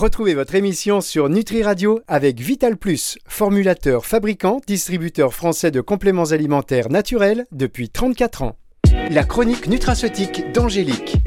Retrouvez 0.00 0.32
votre 0.34 0.54
émission 0.54 1.02
sur 1.02 1.28
Nutri 1.28 1.62
Radio 1.62 2.00
avec 2.08 2.40
Vital 2.40 2.78
Plus, 2.78 3.18
formulateur, 3.28 4.06
fabricant, 4.06 4.62
distributeur 4.66 5.34
français 5.34 5.70
de 5.70 5.82
compléments 5.82 6.30
alimentaires 6.30 6.88
naturels 6.88 7.44
depuis 7.52 7.90
34 7.90 8.40
ans. 8.42 8.56
La 9.10 9.24
chronique 9.24 9.66
nutraceutique 9.68 10.52
d'Angélique. 10.54 11.18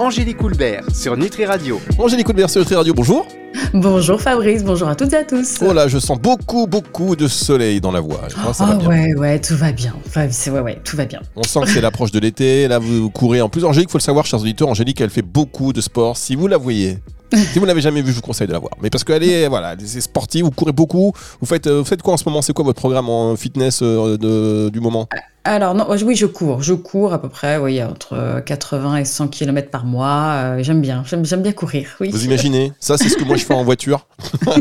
Angélique 0.00 0.42
Houlbert 0.42 0.84
sur 0.92 1.16
Nutri 1.16 1.44
Radio. 1.44 1.80
Angélique 1.98 2.28
Houlbert 2.28 2.50
sur 2.50 2.60
Nutri 2.62 2.74
Radio, 2.74 2.92
bonjour. 2.92 3.24
Bonjour 3.72 4.20
Fabrice, 4.20 4.64
bonjour 4.64 4.88
à 4.88 4.96
toutes 4.96 5.12
et 5.12 5.16
à 5.18 5.24
tous. 5.24 5.60
Oh 5.64 5.72
là, 5.72 5.86
je 5.86 6.00
sens 6.00 6.18
beaucoup, 6.20 6.66
beaucoup 6.66 7.14
de 7.14 7.28
soleil 7.28 7.80
dans 7.80 7.92
la 7.92 8.00
voix. 8.00 8.22
Je 8.30 8.34
crois 8.34 8.50
que 8.50 8.56
ça 8.56 8.64
va 8.66 8.72
Ah 8.72 8.76
bien. 8.78 8.88
ouais, 8.88 9.14
ouais, 9.14 9.38
tout 9.40 9.54
va 9.56 9.70
bien. 9.70 9.94
Enfin, 10.04 10.26
c'est- 10.28 10.50
ouais, 10.50 10.58
ouais, 10.58 10.80
tout 10.82 10.96
va 10.96 11.04
bien. 11.04 11.20
On 11.36 11.44
sent 11.44 11.60
que 11.60 11.68
c'est 11.68 11.80
l'approche 11.80 12.10
de 12.10 12.18
l'été. 12.18 12.66
Là, 12.66 12.80
vous 12.80 13.10
courez. 13.10 13.40
En 13.40 13.48
plus, 13.48 13.64
Angélique, 13.64 13.90
faut 13.90 13.98
le 13.98 14.02
savoir, 14.02 14.26
chers 14.26 14.40
auditeurs, 14.40 14.66
Angélique, 14.68 15.00
elle 15.00 15.10
fait 15.10 15.22
beaucoup 15.22 15.72
de 15.72 15.80
sport. 15.80 16.16
Si 16.16 16.34
vous 16.34 16.48
la 16.48 16.56
voyez, 16.56 16.98
si 17.52 17.58
vous 17.58 17.62
ne 17.62 17.66
l'avez 17.66 17.80
jamais 17.80 18.02
vue, 18.02 18.10
je 18.10 18.16
vous 18.16 18.22
conseille 18.22 18.46
de 18.46 18.52
la 18.52 18.58
voir. 18.58 18.72
Mais 18.82 18.90
parce 18.90 19.04
qu'elle 19.04 19.22
est, 19.22 19.48
voilà, 19.48 19.74
c'est 19.84 20.00
sportive, 20.00 20.44
vous 20.44 20.50
courez 20.50 20.72
beaucoup. 20.72 21.12
Vous 21.40 21.46
faites, 21.46 21.66
euh, 21.66 21.78
vous 21.78 21.84
faites 21.84 22.02
quoi 22.02 22.14
en 22.14 22.16
ce 22.16 22.24
moment? 22.26 22.42
C'est 22.42 22.52
quoi 22.52 22.64
votre 22.64 22.78
programme 22.80 23.08
en 23.08 23.36
fitness 23.36 23.80
euh, 23.82 24.16
de- 24.16 24.68
du 24.70 24.80
moment? 24.80 25.08
Alors, 25.46 25.74
non, 25.74 25.86
oui, 26.04 26.16
je 26.16 26.24
cours. 26.24 26.62
Je 26.62 26.72
cours 26.72 27.12
à 27.12 27.20
peu 27.20 27.28
près, 27.28 27.58
oui, 27.58 27.82
entre 27.82 28.40
80 28.46 28.96
et 28.96 29.04
100 29.04 29.28
km 29.28 29.68
par 29.70 29.84
mois. 29.84 30.32
Euh, 30.36 30.62
j'aime 30.62 30.80
bien, 30.80 31.04
j'aime, 31.06 31.22
bien 31.42 31.52
courir, 31.52 31.86
oui. 32.00 32.08
Vous 32.10 32.24
imaginez? 32.24 32.72
Ça, 32.80 32.96
c'est 32.96 33.10
ce 33.10 33.16
que 33.16 33.24
moi 33.24 33.36
je 33.36 33.44
fais 33.44 33.52
en 33.54 33.62
voiture. 33.64 34.06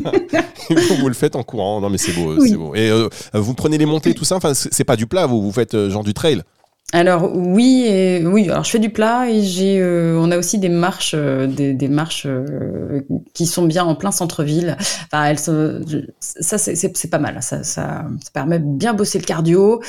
Vous, 1.00 1.08
le 1.08 1.14
faites 1.14 1.36
en 1.36 1.44
courant. 1.44 1.82
Non, 1.82 1.90
mais 1.90 1.98
c'est 1.98 2.14
beau, 2.14 2.36
Oui. 2.38 2.50
c'est 2.50 2.58
beau. 2.58 2.74
Et 2.76 2.90
euh, 2.90 3.08
vous 3.34 3.54
prenez 3.54 3.78
les 3.78 3.86
montées, 3.86 4.14
tout 4.14 4.24
ça? 4.26 4.36
Enfin, 4.36 4.54
c'est 4.54 4.84
pas 4.84 4.96
du 4.96 5.08
plat. 5.08 5.26
Vous, 5.26 5.42
vous 5.42 5.52
faites 5.52 5.74
euh, 5.74 5.90
genre 5.90 6.04
du 6.04 6.14
trail? 6.14 6.42
Alors 6.94 7.36
oui, 7.36 7.86
et, 7.88 8.24
oui. 8.24 8.48
Alors 8.50 8.64
je 8.64 8.70
fais 8.70 8.80
du 8.80 8.92
plat 8.92 9.28
et 9.28 9.42
j'ai, 9.42 9.80
euh, 9.82 10.16
on 10.20 10.30
a 10.30 10.38
aussi 10.38 10.60
des 10.60 10.70
marches, 10.70 11.16
euh, 11.18 11.48
des, 11.48 11.74
des 11.74 11.88
marches 11.88 12.28
euh, 12.28 13.02
qui 13.34 13.48
sont 13.48 13.66
bien 13.66 13.84
en 13.84 13.96
plein 13.96 14.12
centre-ville. 14.12 14.78
Enfin, 15.06 15.26
elles 15.26 15.40
sont, 15.40 15.82
ça 16.20 16.60
c'est, 16.60 17.10
pas 17.10 17.18
mal. 17.18 17.40
Ça, 17.42 17.64
ça, 17.64 18.06
ça 18.24 18.32
permet 18.32 18.60
de 18.60 18.66
bien 18.66 18.94
bosser 18.94 19.18
le 19.18 19.26
cardio. 19.26 19.82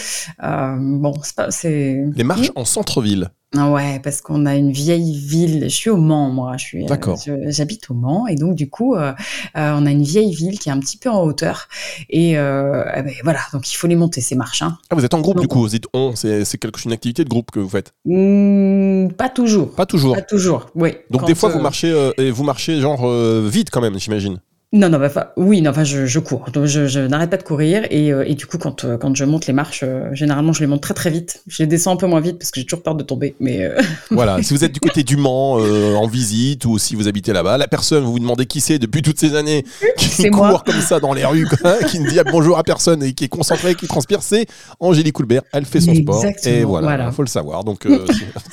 Euh, 0.43 0.77
bon, 0.78 1.12
c'est 1.23 1.37
pas, 1.37 1.51
c'est. 1.51 2.05
Les 2.17 2.25
marches 2.25 2.51
en 2.55 2.65
centre-ville. 2.65 3.31
Ouais, 3.55 4.00
parce 4.02 4.20
qu'on 4.20 4.47
a 4.47 4.55
une 4.56 4.72
vieille 4.72 5.16
ville. 5.16 5.64
Je 5.64 5.74
suis 5.74 5.91
au 5.91 5.97
Mans, 5.97 6.30
moi. 6.30 6.56
Je 6.56 6.64
suis. 6.64 6.84
euh, 6.84 6.88
D'accord. 6.88 7.19
J'habite 7.47 7.91
au 7.91 7.94
Mans 7.94 8.27
et 8.27 8.34
donc 8.34 8.55
du 8.55 8.69
coup, 8.69 8.94
euh, 8.94 9.12
euh, 9.56 9.77
on 9.77 9.86
a 9.86 9.91
une 9.91 10.02
vieille 10.02 10.34
ville 10.34 10.58
qui 10.58 10.69
est 10.69 10.72
un 10.72 10.80
petit 10.80 10.97
peu 10.97 11.08
en 11.10 11.22
hauteur 11.22 11.69
et 12.10 12.32
eh 12.32 12.34
ben, 12.34 13.12
voilà. 13.22 13.41
Donc 13.52 13.70
il 13.70 13.77
faut 13.77 13.86
les 13.86 13.97
monter 13.97 14.20
ces 14.20 14.34
marches. 14.34 14.62
Hein. 14.62 14.78
Ah, 14.91 14.94
vous 14.94 15.05
êtes 15.05 15.14
en 15.14 15.20
groupe 15.20 15.41
du 15.41 15.48
coup. 15.48 15.60
Vous 15.60 15.69
dites 15.69 15.86
on. 15.94 16.14
C'est 16.14 16.44
c'est 16.44 16.58
quelque 16.58 16.78
chose, 16.78 16.86
une 16.86 16.92
activité 16.92 17.25
de 17.25 17.28
groupe 17.28 17.50
que 17.50 17.60
vous 17.60 17.69
faites. 17.69 17.92
Hmm, 18.05 19.08
pas 19.08 19.28
toujours. 19.28 19.75
Pas 19.75 19.86
toujours. 19.86 20.14
Pas 20.14 20.22
toujours. 20.22 20.66
Oui. 20.75 20.92
Donc 21.10 21.27
des 21.27 21.34
fois 21.34 21.48
vous 21.48 21.60
marchez 21.60 21.91
euh, 21.91 22.10
et 22.19 22.30
vous 22.30 22.44
marchez 22.44 22.80
genre 22.80 23.08
vite 23.42 23.70
quand 23.70 23.80
même, 23.80 23.98
j'imagine. 23.98 24.38
Non, 24.75 24.89
non, 24.89 24.98
bah, 24.98 25.06
enfin, 25.06 25.27
oui, 25.36 25.62
non, 25.62 25.70
enfin, 25.70 25.84
je, 25.84 26.05
je 26.05 26.19
cours. 26.19 26.50
Donc, 26.53 26.67
je, 26.67 26.89
je 26.89 26.98
n'arrête 26.98 27.30
pas 27.30 27.36
de 27.36 27.44
courir 27.44 27.84
et, 27.91 28.12
euh, 28.12 28.25
et 28.27 28.34
du 28.34 28.44
coup, 28.47 28.58
quand, 28.58 28.84
euh, 28.84 28.98
quand 28.98 29.14
je 29.14 29.25
monte 29.25 29.47
les 29.47 29.53
marches, 29.53 29.84
euh, 29.84 30.08
généralement, 30.14 30.53
je 30.53 30.61
les 30.62 30.66
monte 30.66 30.81
très 30.81 30.94
très 30.94 31.11
vite. 31.11 31.44
Je 31.47 31.62
les 31.62 31.69
descends 31.69 31.92
un 31.92 31.97
peu 31.97 32.08
moins 32.08 32.20
vite 32.20 32.41
parce 32.41 32.50
que 32.50 32.58
j'ai 32.58 32.66
toujours 32.66 32.83
peur 32.83 32.97
de 32.97 33.05
tomber. 33.05 33.36
Mais 33.39 33.70
Voilà. 34.11 34.42
si 34.42 34.53
vous 34.53 34.64
êtes 34.64 34.72
du 34.72 34.81
côté 34.81 35.05
du 35.05 35.16
Mans 35.16 35.53
en 35.55 36.06
visite 36.08 36.64
ou 36.64 36.78
si 36.78 36.97
vous 36.97 37.06
habitez 37.06 37.33
là-bas, 37.33 37.56
la 37.56 37.69
personne 37.69 38.03
vous 38.03 38.11
vous 38.14 38.19
demandez 38.19 38.47
qui 38.47 38.61
c'est 38.61 38.81
depuis 38.81 39.00
toutes 39.00 39.20
ces 39.20 39.36
années 39.36 39.64
qui 39.97 40.28
court 40.31 40.44
moi. 40.47 40.62
comme 40.66 40.81
ça 40.81 40.98
dans 40.98 41.12
les 41.12 41.25
rues, 41.25 41.47
quoi, 41.47 41.75
qui 41.84 42.00
ne 42.00 42.09
dit 42.11 42.19
bonjour 42.33 42.59
à 42.59 42.64
personne 42.64 43.00
et 43.05 43.12
qui 43.12 43.25
est 43.25 43.28
concentré, 43.28 43.77
qui 43.77 43.86
transpire, 43.86 44.22
c'est 44.22 44.47
Angélique 44.81 45.14
Coulbert. 45.14 45.42
Elle 45.53 45.66
fait 45.66 45.81
son 45.81 45.94
sport 45.94 46.16
Exactement, 46.25 46.56
et 46.56 46.64
voilà, 46.64 46.86
voilà. 46.88 47.12
faut 47.12 47.22
le 47.22 47.28
savoir. 47.28 47.62
Donc 47.62 47.86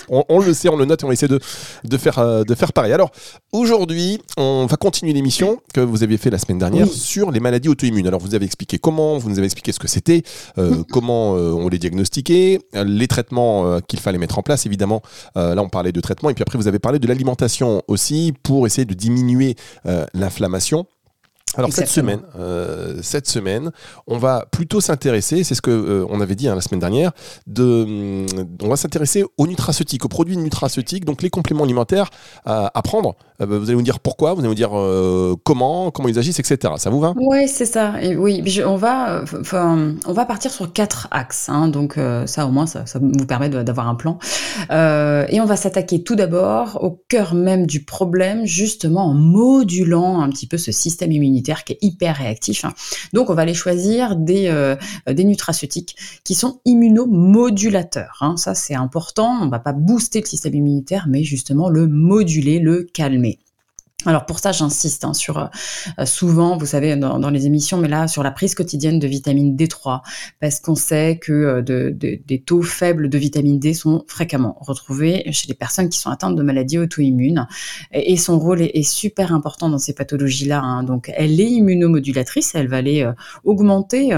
on, 0.10 0.24
on 0.30 0.40
le 0.40 0.54
sait, 0.54 0.70
on 0.70 0.76
le 0.78 0.86
note 0.86 1.02
et 1.02 1.06
on 1.06 1.12
essaie 1.12 1.28
de 1.28 1.40
de 1.84 1.98
faire 1.98 2.46
de 2.46 2.56
faire 2.56 2.74
pareil. 2.74 2.94
Alors 2.94 3.10
aujourd'hui, 3.52 4.22
on 4.38 4.68
va 4.68 4.78
continuer 4.78 5.14
l'émission 5.14 5.58
que 5.74 5.82
vous 5.82 6.04
aviez 6.12 6.18
fait 6.18 6.30
la 6.30 6.38
semaine 6.38 6.60
dernière 6.60 6.88
Oui. 6.88 6.94
sur 6.94 7.32
les 7.32 7.40
maladies 7.40 7.70
auto-immunes. 7.70 8.08
Alors 8.08 8.20
vous 8.20 8.36
avez 8.36 8.46
expliqué 8.46 8.78
comment, 8.78 9.18
vous 9.18 9.30
nous 9.30 9.38
avez 9.38 9.46
expliqué 9.46 9.72
ce 9.72 9.80
que 9.80 9.88
c'était, 9.88 10.24
euh, 10.58 10.84
comment 10.92 11.38
euh, 11.38 11.52
on 11.54 11.70
les 11.70 11.80
diagnostiquait, 11.80 12.60
euh, 12.76 12.84
les 12.84 13.08
traitements 13.08 13.80
qu'il 13.88 14.00
fallait 14.00 14.18
mettre 14.18 14.38
en 14.38 14.44
place 14.44 14.66
évidemment. 14.66 15.02
Là 15.36 15.62
on 15.62 15.70
parlait 15.70 15.92
de 15.92 16.02
traitement 16.02 16.30
et 16.30 16.34
puis 16.34 16.42
après 16.42 16.58
vous 16.58 16.68
avez 16.68 16.80
parlé 16.80 17.00
de 17.00 17.08
l'alimentation 17.08 17.82
aussi 17.88 18.34
pour 18.44 18.66
essayer 18.66 18.86
de 18.86 18.94
diminuer 18.94 19.56
l'inflammation. 20.14 20.86
Alors 21.58 21.70
cette 21.74 21.88
semaine, 21.90 22.22
euh, 22.40 23.00
cette 23.02 23.28
semaine, 23.28 23.72
on 24.08 24.18
va 24.18 24.46
plutôt 24.52 24.80
s'intéresser, 24.80 25.44
c'est 25.44 25.54
ce 25.56 25.62
que 25.62 25.70
euh, 25.72 26.06
on 26.10 26.22
avait 26.22 26.36
dit 26.36 26.48
hein, 26.48 26.56
la 26.56 26.62
semaine 26.62 26.80
dernière, 26.80 27.12
de, 27.46 27.84
hum, 27.84 28.48
on 28.64 28.70
va 28.70 28.78
s'intéresser 28.78 29.26
aux 29.38 29.48
nutraceutiques, 29.48 30.06
aux 30.06 30.08
produits 30.08 30.38
nutraceutiques, 30.38 31.04
donc 31.04 31.22
les 31.22 31.30
compléments 31.30 31.66
alimentaires 31.66 32.10
à, 32.46 32.72
à 32.74 32.82
prendre. 32.82 33.16
Euh, 33.42 33.46
vous 33.46 33.66
allez 33.70 33.76
nous 33.76 33.82
dire 33.82 34.00
pourquoi, 34.00 34.34
vous 34.34 34.40
allez 34.40 34.48
nous 34.50 34.56
dire 34.56 34.72
comment, 35.44 35.92
comment 35.92 36.08
ils 36.08 36.18
agissent, 36.20 36.40
etc. 36.40 36.74
Ça 36.78 36.90
vous 36.90 37.00
va? 37.02 37.14
Ouais, 37.18 37.48
c'est 37.48 37.66
ça. 37.66 38.02
Et 38.02 38.16
oui, 38.16 38.44
je- 38.46 38.62
on 38.62 38.78
va, 38.78 39.24
on 40.06 40.14
va 40.14 40.26
partir 40.26 40.52
sur 40.52 40.72
quatre 40.72 41.08
axes. 41.12 41.50
hein. 41.50 41.68
donc 41.68 41.98
ça, 42.28 42.46
au 42.46 42.52
moins, 42.52 42.66
ça, 42.68 42.86
ça 42.86 43.00
vous 43.00 43.26
permet 43.26 43.50
d'avoir 43.50 43.88
un 43.90 43.96
plan. 43.96 44.20
Et 44.70 45.42
on 45.42 45.46
va 45.46 45.56
s'attaquer 45.58 46.04
tout 46.04 46.16
d'abord 46.16 46.82
au 46.84 47.04
cœur 47.10 47.34
même 47.34 47.66
du 47.66 47.84
problème, 47.84 48.46
justement 48.46 49.06
en 49.08 49.14
modulant 49.14 50.22
un 50.22 50.30
petit 50.30 50.48
peu 50.48 50.58
ce 50.58 50.72
système 50.72 51.12
immunitaire 51.12 51.41
qui 51.42 51.74
est 51.74 51.80
hyper 51.82 52.16
réactif. 52.18 52.66
hein. 52.66 52.74
Donc, 53.14 53.30
on 53.30 53.34
va 53.34 53.42
aller 53.44 53.54
choisir 53.54 54.16
des 54.16 54.48
euh, 54.48 54.76
nutraceutiques 55.10 55.96
qui 56.24 56.36
sont 56.36 56.62
immunomodulateurs. 56.66 58.18
hein. 58.22 58.38
Ça, 58.38 58.56
c'est 58.56 58.76
important. 58.76 59.40
On 59.42 59.50
va 59.50 59.60
pas 59.60 59.74
booster 59.74 60.22
le 60.22 60.26
système 60.26 60.56
immunitaire, 60.56 61.06
mais 61.10 61.24
justement 61.24 61.70
le 61.70 61.88
moduler, 61.88 62.60
le 62.60 62.84
calmer. 62.84 63.40
Alors 64.06 64.26
pour 64.26 64.40
ça, 64.40 64.52
j'insiste 64.52 65.06
hein, 65.06 65.14
sur 65.14 65.38
euh, 65.38 66.06
souvent, 66.06 66.58
vous 66.58 66.66
savez, 66.66 66.96
dans, 66.96 67.30
les 67.30 67.46
émissions, 67.46 67.78
mais 67.78 67.88
là, 67.88 68.08
sur 68.08 68.24
la 68.24 68.32
prise 68.32 68.56
quotidienne 68.56 69.00
de 69.00 69.08
vitamine 69.08 69.56
D3, 69.56 70.02
parce 70.40 70.60
qu'on 70.60 70.76
sait 70.76 71.20
que 71.22 71.32
euh, 71.32 71.62
de- 71.62 71.92
de- 71.96 72.20
des 72.26 72.42
taux 72.42 72.64
faibles 72.64 73.10
de 73.10 73.18
vitamine 73.18 73.60
D 73.60 73.74
sont 73.74 74.04
fréquemment 74.08 74.58
retrouvés 74.60 75.24
chez 75.32 75.48
les 75.48 75.54
personnes 75.54 75.90
qui 75.90 76.00
sont 76.00 76.10
atteintes 76.10 76.36
de 76.36 76.44
maladies 76.44 76.80
auto-immunes. 76.80 77.48
Et, 77.92 78.18
son 78.18 78.40
rôle 78.40 78.62
est, 78.62 78.72
est 78.74 78.84
super 78.84 79.34
important 79.34 79.70
dans 79.70 79.78
ces 79.80 79.94
pathologies-là. 79.94 80.60
hein. 80.62 80.84
Donc, 80.84 81.12
elle 81.16 81.40
est 81.40 81.50
immunomodulatrice, 81.50 82.56
elle 82.56 82.68
va 82.68 82.78
aller 82.78 83.04
euh, 83.04 83.14
augmenter. 83.44 84.14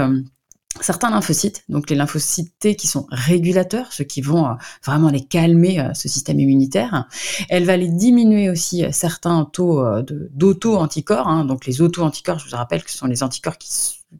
Certains 0.80 1.10
lymphocytes, 1.10 1.62
donc 1.68 1.88
les 1.88 1.94
lymphocytes 1.94 2.58
T 2.58 2.74
qui 2.74 2.88
sont 2.88 3.06
régulateurs, 3.10 3.92
ceux 3.92 4.02
qui 4.02 4.20
vont 4.20 4.46
euh, 4.46 4.54
vraiment 4.84 5.06
aller 5.06 5.24
calmer 5.24 5.78
euh, 5.78 5.94
ce 5.94 6.08
système 6.08 6.40
immunitaire. 6.40 7.06
Elle 7.48 7.64
va 7.64 7.74
aller 7.74 7.88
diminuer 7.88 8.50
aussi 8.50 8.84
euh, 8.84 8.88
certains 8.90 9.44
taux 9.44 9.84
d'auto-anticorps. 10.32 11.28
hein. 11.28 11.44
Donc 11.44 11.66
les 11.66 11.80
auto-anticorps, 11.80 12.40
je 12.40 12.50
vous 12.50 12.56
rappelle 12.56 12.82
que 12.82 12.90
ce 12.90 12.98
sont 12.98 13.06
les 13.06 13.22
anticorps 13.22 13.56
qui, 13.56 13.70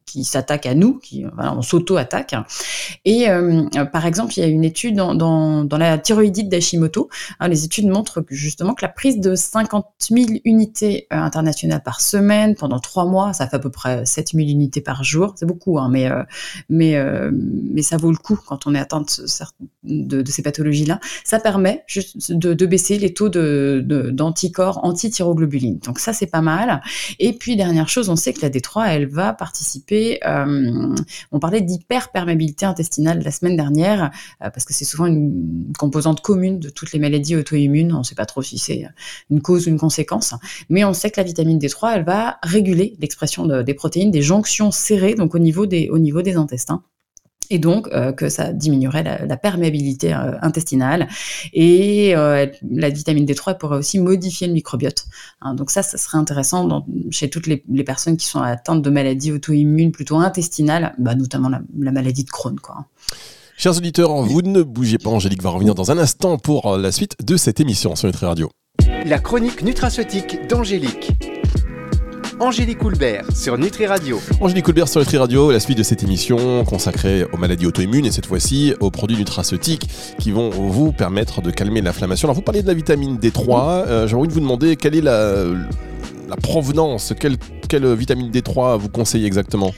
qui 0.06 0.24
s'attaquent 0.24 0.66
à 0.66 0.74
nous, 0.74 0.98
qui 0.98 1.24
on 1.38 1.62
s'auto-attaque. 1.62 2.34
Et 3.04 3.28
euh, 3.28 3.64
par 3.92 4.06
exemple, 4.06 4.34
il 4.36 4.40
y 4.40 4.42
a 4.42 4.46
une 4.46 4.64
étude 4.64 4.96
dans, 4.96 5.66
la 5.70 5.98
thyroïdite 5.98 6.48
d'Hashimoto. 6.48 7.08
hein, 7.40 7.48
les 7.48 7.64
études 7.64 7.88
montrent 7.88 8.24
justement 8.30 8.74
que 8.74 8.84
la 8.84 8.90
prise 8.90 9.20
de 9.20 9.34
50 9.34 9.86
000 10.10 10.26
unités 10.44 11.06
euh, 11.12 11.16
internationales 11.16 11.82
par 11.82 12.00
semaine 12.00 12.54
pendant 12.54 12.78
trois 12.78 13.06
mois, 13.06 13.32
ça 13.32 13.46
fait 13.46 13.56
à 13.56 13.60
peu 13.60 13.70
près 13.70 14.04
7 14.04 14.30
000 14.34 14.48
unités 14.48 14.80
par 14.80 15.04
jour. 15.04 15.34
C'est 15.36 15.46
beaucoup, 15.46 15.78
hein, 15.78 15.88
mais, 15.90 16.10
euh, 16.10 16.22
mais, 16.68 16.96
mais 17.32 17.82
ça 17.82 17.96
vaut 17.96 18.10
le 18.10 18.16
coup 18.16 18.38
quand 18.46 18.66
on 18.66 18.74
est 18.74 18.78
atteint 18.78 19.04
de, 19.82 20.24
ces 20.30 20.42
pathologies-là. 20.42 21.00
Ça 21.24 21.38
permet 21.38 21.84
juste 21.86 22.32
de, 22.32 22.66
baisser 22.66 22.98
les 22.98 23.12
taux 23.12 23.28
de- 23.28 23.82
de- 23.84 24.10
d'anticorps 24.10 24.80
anti-thyroglobulines. 24.84 25.78
Donc 25.78 25.98
ça, 25.98 26.12
c'est 26.12 26.26
pas 26.26 26.40
mal. 26.40 26.82
Et 27.18 27.32
puis, 27.32 27.56
dernière 27.56 27.88
chose, 27.88 28.08
on 28.08 28.16
sait 28.16 28.32
que 28.32 28.42
la 28.42 28.50
D3, 28.50 28.86
elle 28.88 29.06
va 29.06 29.32
participer, 29.32 29.83
euh, 29.92 30.94
on 31.32 31.38
parlait 31.38 31.60
d'hyperperméabilité 31.60 32.66
intestinale 32.66 33.22
la 33.22 33.30
semaine 33.30 33.56
dernière, 33.56 34.10
euh, 34.42 34.50
parce 34.50 34.64
que 34.64 34.72
c'est 34.72 34.84
souvent 34.84 35.06
une 35.06 35.72
composante 35.78 36.20
commune 36.20 36.58
de 36.58 36.68
toutes 36.70 36.92
les 36.92 36.98
maladies 36.98 37.36
auto-immunes. 37.36 37.92
On 37.92 37.98
ne 37.98 38.02
sait 38.02 38.14
pas 38.14 38.26
trop 38.26 38.42
si 38.42 38.58
c'est 38.58 38.86
une 39.30 39.40
cause 39.42 39.66
ou 39.66 39.70
une 39.70 39.78
conséquence, 39.78 40.34
mais 40.68 40.84
on 40.84 40.92
sait 40.94 41.10
que 41.10 41.20
la 41.20 41.24
vitamine 41.24 41.58
D3, 41.58 41.96
elle 41.96 42.04
va 42.04 42.38
réguler 42.42 42.96
l'expression 43.00 43.46
de- 43.46 43.62
des 43.62 43.74
protéines, 43.74 44.10
des 44.10 44.22
jonctions 44.22 44.70
serrées, 44.70 45.14
donc 45.14 45.34
au 45.34 45.38
niveau 45.38 45.66
des, 45.66 45.88
au 45.90 45.98
niveau 45.98 46.22
des 46.22 46.36
intestins 46.36 46.82
et 47.50 47.58
donc 47.58 47.88
euh, 47.92 48.12
que 48.12 48.28
ça 48.28 48.52
diminuerait 48.52 49.02
la, 49.02 49.24
la 49.26 49.36
perméabilité 49.36 50.12
euh, 50.14 50.32
intestinale. 50.42 51.08
Et 51.52 52.14
euh, 52.16 52.46
la 52.70 52.90
vitamine 52.90 53.24
D3 53.26 53.42
elle 53.52 53.58
pourrait 53.58 53.78
aussi 53.78 53.98
modifier 53.98 54.46
le 54.46 54.52
microbiote. 54.52 55.04
Hein, 55.40 55.54
donc 55.54 55.70
ça, 55.70 55.82
ça 55.82 55.98
serait 55.98 56.18
intéressant 56.18 56.64
dans- 56.66 56.86
chez 57.10 57.28
toutes 57.30 57.46
les, 57.46 57.64
les 57.70 57.84
personnes 57.84 58.16
qui 58.16 58.26
sont 58.26 58.40
atteintes 58.40 58.82
de 58.82 58.90
maladies 58.90 59.32
auto-immunes 59.32 59.92
plutôt 59.92 60.16
intestinales, 60.16 60.94
bah, 60.98 61.14
notamment 61.14 61.48
la, 61.48 61.60
la 61.78 61.92
maladie 61.92 62.24
de 62.24 62.30
Crohn. 62.30 62.58
Quoi. 62.60 62.86
Chers 63.56 63.76
auditeurs, 63.76 64.12
vous 64.22 64.42
ne 64.42 64.62
bougez 64.62 64.98
pas, 64.98 65.10
Angélique 65.10 65.42
va 65.42 65.50
revenir 65.50 65.74
dans 65.74 65.90
un 65.92 65.98
instant 65.98 66.38
pour 66.38 66.76
la 66.76 66.90
suite 66.90 67.14
de 67.24 67.36
cette 67.36 67.60
émission 67.60 67.94
sur 67.94 68.08
Nutri 68.08 68.26
Radio. 68.26 68.50
La 69.06 69.18
chronique 69.18 69.62
nutraceutique 69.62 70.48
d'Angélique. 70.48 71.12
Angélique 72.40 72.82
Houlbert 72.82 73.24
sur 73.34 73.56
Nutri 73.58 73.86
Radio. 73.86 74.20
Angélique 74.40 74.64
Colbert 74.64 74.88
sur 74.88 75.00
Nutri 75.00 75.16
Radio, 75.16 75.50
la 75.52 75.60
suite 75.60 75.78
de 75.78 75.82
cette 75.82 76.02
émission 76.02 76.64
consacrée 76.64 77.24
aux 77.32 77.36
maladies 77.36 77.66
auto-immunes 77.66 78.06
et 78.06 78.10
cette 78.10 78.26
fois-ci 78.26 78.74
aux 78.80 78.90
produits 78.90 79.16
nutraceutiques 79.16 79.88
qui 80.18 80.30
vont 80.30 80.50
vous 80.50 80.92
permettre 80.92 81.42
de 81.42 81.50
calmer 81.50 81.80
l'inflammation. 81.80 82.26
Alors 82.26 82.34
vous 82.34 82.42
parlez 82.42 82.62
de 82.62 82.66
la 82.66 82.74
vitamine 82.74 83.18
D3, 83.18 83.86
euh, 83.86 84.06
j'ai 84.08 84.16
envie 84.16 84.28
de 84.28 84.32
vous 84.32 84.40
demander 84.40 84.76
quelle 84.76 84.96
est 84.96 85.00
la, 85.00 85.44
la 86.28 86.36
provenance, 86.36 87.14
quelle, 87.18 87.36
quelle 87.68 87.86
vitamine 87.94 88.30
D3 88.30 88.78
vous 88.78 88.88
conseillez 88.88 89.26
exactement? 89.26 89.72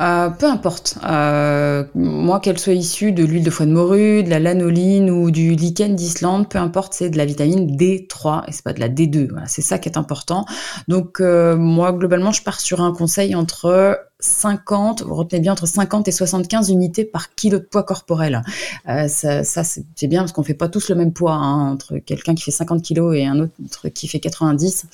Euh, 0.00 0.30
peu 0.30 0.46
importe. 0.46 0.98
Euh, 1.04 1.84
moi, 1.94 2.40
qu'elle 2.40 2.58
soit 2.58 2.72
issue 2.72 3.12
de 3.12 3.24
l'huile 3.24 3.44
de 3.44 3.50
foie 3.50 3.66
de 3.66 3.72
morue, 3.72 4.22
de 4.22 4.30
la 4.30 4.40
lanoline 4.40 5.10
ou 5.10 5.30
du 5.30 5.54
lichen 5.54 5.94
d'Islande, 5.94 6.48
peu 6.48 6.58
importe, 6.58 6.94
c'est 6.94 7.10
de 7.10 7.16
la 7.16 7.24
vitamine 7.24 7.76
D3 7.76 8.44
et 8.48 8.52
c'est 8.52 8.64
pas 8.64 8.72
de 8.72 8.80
la 8.80 8.88
D2. 8.88 9.30
Voilà, 9.30 9.46
c'est 9.46 9.62
ça 9.62 9.78
qui 9.78 9.88
est 9.88 9.96
important. 9.96 10.44
Donc, 10.88 11.20
euh, 11.20 11.56
moi, 11.56 11.92
globalement, 11.92 12.32
je 12.32 12.42
pars 12.42 12.60
sur 12.60 12.80
un 12.80 12.92
conseil 12.92 13.34
entre 13.34 13.98
50, 14.24 15.02
vous 15.02 15.14
retenez 15.14 15.40
bien 15.40 15.52
entre 15.52 15.66
50 15.66 16.08
et 16.08 16.12
75 16.12 16.70
unités 16.70 17.04
par 17.04 17.34
kilo 17.34 17.58
de 17.58 17.64
poids 17.64 17.82
corporel. 17.82 18.42
Euh, 18.88 19.06
ça, 19.06 19.44
c'est 19.44 20.06
bien 20.06 20.20
parce 20.20 20.32
qu'on 20.32 20.42
fait 20.42 20.54
pas 20.54 20.68
tous 20.68 20.88
le 20.88 20.94
même 20.94 21.12
poids 21.12 21.34
hein, 21.34 21.72
entre 21.72 21.98
quelqu'un 21.98 22.34
qui 22.34 22.42
fait 22.42 22.50
50 22.50 22.82
kilos 22.82 23.14
et 23.14 23.26
un 23.26 23.38
autre 23.38 23.88
qui 23.90 24.08
fait 24.08 24.20
90. 24.20 24.86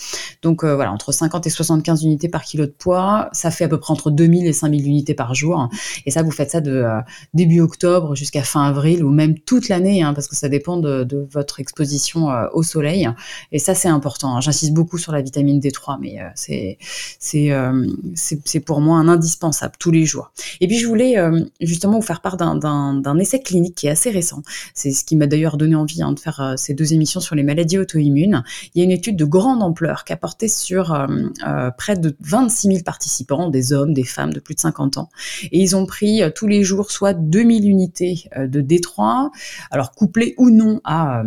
Donc 0.43 0.65
euh, 0.65 0.75
voilà, 0.75 0.93
entre 0.93 1.13
50 1.13 1.47
et 1.47 1.51
75 1.51 2.03
unités 2.03 2.29
par 2.29 2.43
kilo 2.43 2.67
de 2.67 2.73
poids, 2.77 3.29
ça 3.33 3.51
fait 3.51 3.65
à 3.65 3.69
peu 3.69 3.79
près 3.79 3.93
entre 3.93 4.11
2000 4.11 4.47
et 4.47 4.53
5000 4.53 4.87
unités 4.87 5.15
par 5.15 5.35
jour. 5.35 5.69
Et 6.07 6.11
ça, 6.11 6.23
vous 6.23 6.33
faites 6.33 6.51
ça 6.51 6.61
de 6.61 6.73
euh, 6.73 7.01
début 7.33 7.61
octobre 7.61 8.17
jusqu'à 8.17 8.43
fin 8.43 8.65
avril 8.65 9.05
ou 9.05 9.11
même 9.11 9.39
toute 9.39 9.69
l'année, 9.69 10.03
hein, 10.03 10.13
parce 10.13 10.27
que 10.27 10.35
ça 10.35 10.49
dépend 10.49 10.77
de, 10.77 11.07
votre 11.33 11.61
exposition 11.61 12.29
au 12.53 12.63
soleil. 12.63 13.09
Et 13.53 13.59
ça, 13.59 13.75
c'est 13.75 13.89
important. 13.89 14.37
Hein. 14.37 14.41
J'insiste 14.41 14.73
beaucoup 14.73 14.99
sur 14.99 15.13
la 15.13 15.23
vitamine 15.23 15.61
D3, 15.61 15.99
mais 16.01 16.19
c'est 16.35 16.79
c'est 17.21 18.61
pour 18.61 18.81
moi 18.81 18.99
un 18.99 19.09
indispensable 19.21 19.75
tous 19.79 19.91
les 19.91 20.07
jours. 20.07 20.33
Et 20.61 20.67
puis 20.67 20.79
je 20.79 20.87
voulais 20.87 21.19
euh, 21.19 21.45
justement 21.61 21.99
vous 21.99 22.07
faire 22.07 22.23
part 22.23 22.37
d'un 22.37 23.19
essai 23.19 23.41
clinique 23.41 23.75
qui 23.75 23.87
est 23.87 23.91
assez 23.91 24.11
récent. 24.11 24.43
C'est 24.75 24.91
ce 24.91 25.05
qui 25.05 25.17
m'a 25.17 25.27
d'ailleurs 25.27 25.57
donné 25.57 25.75
envie 25.75 26.03
hein, 26.03 26.13
de 26.13 26.19
faire 26.19 26.41
euh, 26.41 26.57
ces 26.57 26.73
deux 26.75 26.95
émissions 26.95 27.21
sur 27.21 27.35
les 27.35 27.43
maladies 27.43 27.79
auto-immunes. 27.79 28.43
Il 28.75 28.79
y 28.79 28.83
a 28.83 28.85
une 28.85 28.91
étude 28.91 29.17
de 29.17 29.25
grande 29.25 29.63
ampleur 29.63 30.05
qui 30.05 30.13
a 30.13 30.17
porté 30.17 30.49
sur 30.49 30.93
euh, 30.93 31.71
près 31.77 31.97
de 31.97 32.17
26 32.21 32.69
000 32.69 32.79
participants, 32.83 33.51
des 33.51 33.73
hommes, 33.73 33.93
des 33.93 34.05
femmes 34.05 34.33
de 34.33 34.41
plus 34.41 34.55
de 34.55 34.61
50 34.61 34.97
ans. 34.97 35.11
Et 35.53 35.61
ils 35.61 35.77
ont 35.77 35.87
pris 35.87 36.23
tous 36.35 36.47
les 36.47 36.65
jours 36.65 36.91
soit 36.91 37.13
2000 37.13 37.69
unités 37.69 38.25
de 38.37 38.61
D3, 38.63 39.31
alors 39.71 39.93
couplées 39.93 40.35
ou 40.39 40.51
non 40.51 40.81
à 40.85 41.23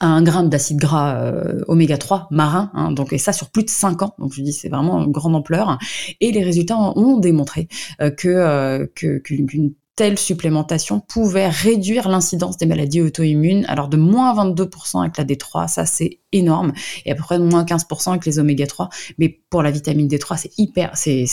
un 0.00 0.22
gramme 0.22 0.48
d'acide 0.48 0.78
gras 0.78 1.16
euh, 1.16 1.60
oméga 1.68 1.98
3 1.98 2.28
marin, 2.30 2.70
hein, 2.74 2.92
donc 2.92 3.12
et 3.12 3.18
ça 3.18 3.32
sur 3.32 3.50
plus 3.50 3.64
de 3.64 3.70
5 3.70 4.02
ans. 4.02 4.14
Donc 4.18 4.32
je 4.32 4.42
dis 4.42 4.52
c'est 4.52 4.68
vraiment 4.68 5.02
une 5.02 5.12
grande 5.12 5.36
ampleur. 5.36 5.78
Et 6.20 6.32
les 6.32 6.42
résultats 6.42 6.76
ont 6.78 7.18
démontré 7.18 7.68
euh, 8.00 8.10
que 8.10 8.28
euh, 8.28 8.86
qu'une 8.94 9.74
telle 10.00 10.18
supplémentation 10.18 10.98
pouvait 10.98 11.50
réduire 11.50 12.08
l'incidence 12.08 12.56
des 12.56 12.64
maladies 12.64 13.02
auto-immunes. 13.02 13.66
Alors 13.68 13.86
de 13.88 13.98
moins 13.98 14.34
22% 14.34 15.02
avec 15.02 15.18
la 15.18 15.24
D3, 15.24 15.68
ça 15.68 15.84
c'est 15.84 16.20
énorme, 16.32 16.72
et 17.04 17.12
à 17.12 17.14
peu 17.14 17.22
près 17.22 17.38
de 17.38 17.44
moins 17.44 17.64
15% 17.64 18.12
avec 18.12 18.24
les 18.24 18.38
oméga 18.38 18.66
3. 18.66 18.88
Mais 19.18 19.28
pour 19.50 19.62
la 19.62 19.70
vitamine 19.70 20.08
D3, 20.08 20.38
c'est 20.38 20.52
hyper, 20.56 20.92
c'est, 20.94 21.26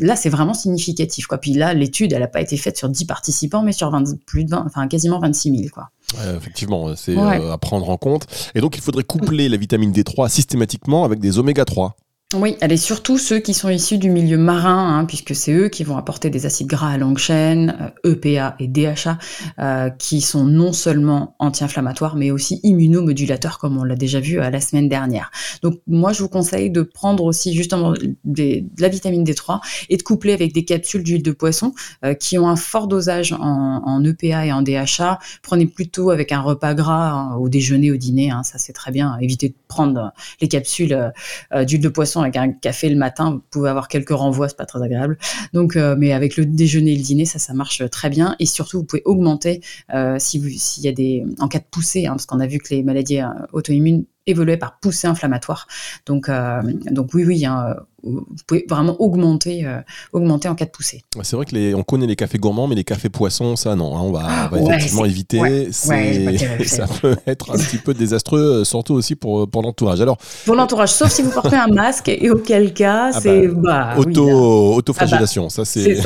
là 0.00 0.16
c'est 0.16 0.30
vraiment 0.30 0.52
significatif. 0.52 1.28
Quoi. 1.28 1.38
Puis 1.38 1.52
là, 1.52 1.72
l'étude, 1.72 2.12
elle 2.12 2.22
n'a 2.22 2.26
pas 2.26 2.40
été 2.40 2.56
faite 2.56 2.76
sur 2.76 2.88
10 2.88 3.04
participants, 3.04 3.62
mais 3.62 3.70
sur 3.70 3.88
20, 3.88 4.18
plus 4.26 4.44
de 4.44 4.50
20, 4.50 4.64
enfin 4.66 4.88
quasiment 4.88 5.20
26 5.20 5.56
000. 5.56 5.68
Quoi. 5.72 5.90
effectivement, 6.36 6.96
c'est 6.96 7.16
euh, 7.16 7.52
à 7.52 7.58
prendre 7.58 7.88
en 7.88 7.98
compte. 7.98 8.26
Et 8.56 8.60
donc, 8.60 8.78
il 8.78 8.82
faudrait 8.82 9.04
coupler 9.04 9.48
la 9.48 9.56
vitamine 9.56 9.92
D3 9.92 10.28
systématiquement 10.28 11.04
avec 11.04 11.20
des 11.20 11.38
oméga 11.38 11.64
3. 11.64 11.94
Oui, 12.32 12.56
elle 12.60 12.70
est 12.70 12.76
surtout 12.76 13.18
ceux 13.18 13.40
qui 13.40 13.54
sont 13.54 13.70
issus 13.70 13.98
du 13.98 14.08
milieu 14.08 14.38
marin, 14.38 15.00
hein, 15.00 15.04
puisque 15.04 15.34
c'est 15.34 15.52
eux 15.52 15.68
qui 15.68 15.82
vont 15.82 15.96
apporter 15.96 16.30
des 16.30 16.46
acides 16.46 16.68
gras 16.68 16.90
à 16.90 16.96
longue 16.96 17.18
chaîne, 17.18 17.92
EPA 18.04 18.54
et 18.60 18.68
DHA, 18.68 19.18
euh, 19.58 19.90
qui 19.90 20.20
sont 20.20 20.44
non 20.44 20.72
seulement 20.72 21.34
anti-inflammatoires, 21.40 22.14
mais 22.14 22.30
aussi 22.30 22.60
immunomodulateurs, 22.62 23.58
comme 23.58 23.78
on 23.78 23.82
l'a 23.82 23.96
déjà 23.96 24.20
vu 24.20 24.38
euh, 24.38 24.48
la 24.48 24.60
semaine 24.60 24.88
dernière. 24.88 25.32
Donc 25.62 25.80
moi, 25.88 26.12
je 26.12 26.22
vous 26.22 26.28
conseille 26.28 26.70
de 26.70 26.82
prendre 26.82 27.24
aussi 27.24 27.52
justement 27.52 27.94
de 28.24 28.62
la 28.78 28.88
vitamine 28.88 29.24
D3 29.24 29.58
et 29.88 29.96
de 29.96 30.02
coupler 30.04 30.32
avec 30.32 30.52
des 30.52 30.64
capsules 30.64 31.02
d'huile 31.02 31.24
de 31.24 31.32
poisson 31.32 31.74
euh, 32.04 32.14
qui 32.14 32.38
ont 32.38 32.48
un 32.48 32.54
fort 32.54 32.86
dosage 32.86 33.32
en, 33.32 34.04
EPA 34.04 34.46
et 34.46 34.52
en 34.52 34.62
DHA. 34.62 35.18
Prenez 35.42 35.66
plutôt 35.66 36.10
avec 36.10 36.30
un 36.30 36.42
repas 36.42 36.74
gras 36.74 37.10
hein, 37.10 37.34
au 37.34 37.48
déjeuner, 37.48 37.90
au 37.90 37.96
dîner, 37.96 38.30
hein, 38.30 38.44
ça 38.44 38.58
c'est 38.58 38.72
très 38.72 38.92
bien. 38.92 39.18
Évitez 39.20 39.48
de 39.48 39.54
prendre 39.66 40.12
les 40.40 40.46
capsules 40.46 41.12
d'huile 41.66 41.80
de 41.80 41.88
poisson 41.88 42.19
avec 42.22 42.36
un 42.36 42.52
café 42.52 42.88
le 42.88 42.96
matin, 42.96 43.32
vous 43.32 43.42
pouvez 43.50 43.70
avoir 43.70 43.88
quelques 43.88 44.10
renvois, 44.10 44.48
c'est 44.48 44.56
pas 44.56 44.66
très 44.66 44.82
agréable. 44.82 45.18
Donc, 45.52 45.76
euh, 45.76 45.96
mais 45.98 46.12
avec 46.12 46.36
le 46.36 46.46
déjeuner 46.46 46.92
et 46.92 46.96
le 46.96 47.02
dîner, 47.02 47.24
ça, 47.24 47.38
ça 47.38 47.52
marche 47.54 47.82
très 47.90 48.10
bien. 48.10 48.36
Et 48.38 48.46
surtout, 48.46 48.78
vous 48.78 48.84
pouvez 48.84 49.02
augmenter 49.04 49.60
euh, 49.94 50.18
s'il 50.18 50.84
y 50.84 50.88
a 50.88 50.92
des, 50.92 51.24
en 51.38 51.48
cas 51.48 51.58
de 51.58 51.64
poussée, 51.70 52.06
hein, 52.06 52.12
parce 52.12 52.26
qu'on 52.26 52.40
a 52.40 52.46
vu 52.46 52.58
que 52.58 52.74
les 52.74 52.82
maladies 52.82 53.20
euh, 53.20 53.28
auto-immunes 53.52 54.04
évoluer 54.26 54.56
par 54.56 54.78
poussée 54.80 55.06
inflammatoire. 55.06 55.66
Donc, 56.06 56.28
euh, 56.28 56.62
donc 56.90 57.14
oui, 57.14 57.24
oui, 57.24 57.44
hein, 57.44 57.76
vous 58.02 58.24
pouvez 58.46 58.64
vraiment 58.68 59.00
augmenter, 59.00 59.66
euh, 59.66 59.80
augmenter 60.12 60.48
en 60.48 60.54
cas 60.54 60.64
de 60.64 60.70
poussée. 60.70 61.02
C'est 61.22 61.36
vrai 61.36 61.44
que 61.44 61.54
les, 61.54 61.74
on 61.74 61.82
connaît 61.82 62.06
les 62.06 62.16
cafés 62.16 62.38
gourmands, 62.38 62.66
mais 62.66 62.74
les 62.74 62.84
cafés 62.84 63.08
poissons, 63.08 63.56
ça 63.56 63.74
non, 63.76 63.96
hein, 63.96 64.00
on 64.02 64.12
va, 64.12 64.50
effectivement 64.58 65.04
éviter. 65.04 65.72
ça 65.72 66.86
peut 67.00 67.16
être 67.26 67.50
un 67.52 67.58
petit 67.58 67.78
peu 67.78 67.94
désastreux, 67.94 68.60
euh, 68.60 68.64
surtout 68.64 68.94
aussi 68.94 69.14
pour, 69.14 69.48
pour 69.48 69.62
l'entourage. 69.62 70.00
Alors, 70.00 70.18
pour 70.44 70.54
l'entourage, 70.54 70.92
sauf 70.92 71.10
si 71.10 71.22
vous 71.22 71.30
portez 71.30 71.56
un 71.56 71.68
masque, 71.68 72.08
et 72.08 72.30
auquel 72.30 72.72
cas, 72.72 73.10
ah 73.14 73.20
c'est 73.20 73.48
bah, 73.48 73.94
auto, 73.96 74.74
autoflagellation. 74.74 75.44
Ah 75.44 75.46
bah, 75.46 75.50
ça 75.50 75.64
c'est. 75.64 76.02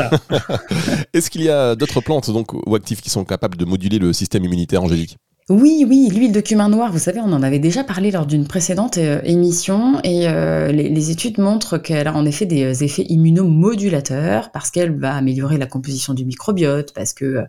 Est-ce 1.12 1.30
qu'il 1.30 1.42
y 1.42 1.50
a 1.50 1.74
d'autres 1.74 2.00
plantes 2.00 2.30
donc 2.30 2.52
ou 2.52 2.74
actifs 2.74 3.00
qui 3.00 3.10
sont 3.10 3.24
capables 3.24 3.56
de 3.56 3.64
moduler 3.64 3.98
le 3.98 4.12
système 4.12 4.44
immunitaire, 4.44 4.82
Angélique 4.82 5.16
oui, 5.50 5.84
oui, 5.86 6.08
l'huile 6.10 6.32
de 6.32 6.40
cumin 6.40 6.70
noir, 6.70 6.90
vous 6.90 6.98
savez, 6.98 7.20
on 7.20 7.30
en 7.30 7.42
avait 7.42 7.58
déjà 7.58 7.84
parlé 7.84 8.10
lors 8.10 8.24
d'une 8.24 8.46
précédente 8.46 8.96
euh, 8.96 9.20
émission 9.24 10.00
et 10.02 10.26
euh, 10.26 10.72
les, 10.72 11.10
études 11.10 11.36
montrent 11.36 11.76
qu'elle 11.76 12.08
a 12.08 12.14
en 12.14 12.24
effet 12.24 12.46
des 12.46 12.64
euh, 12.64 12.82
effets 12.82 13.04
immunomodulateurs 13.10 14.52
parce 14.52 14.70
qu'elle 14.70 14.98
va 14.98 15.14
améliorer 15.14 15.58
la 15.58 15.66
composition 15.66 16.14
du 16.14 16.24
microbiote, 16.24 16.94
parce 16.94 17.12
que 17.12 17.44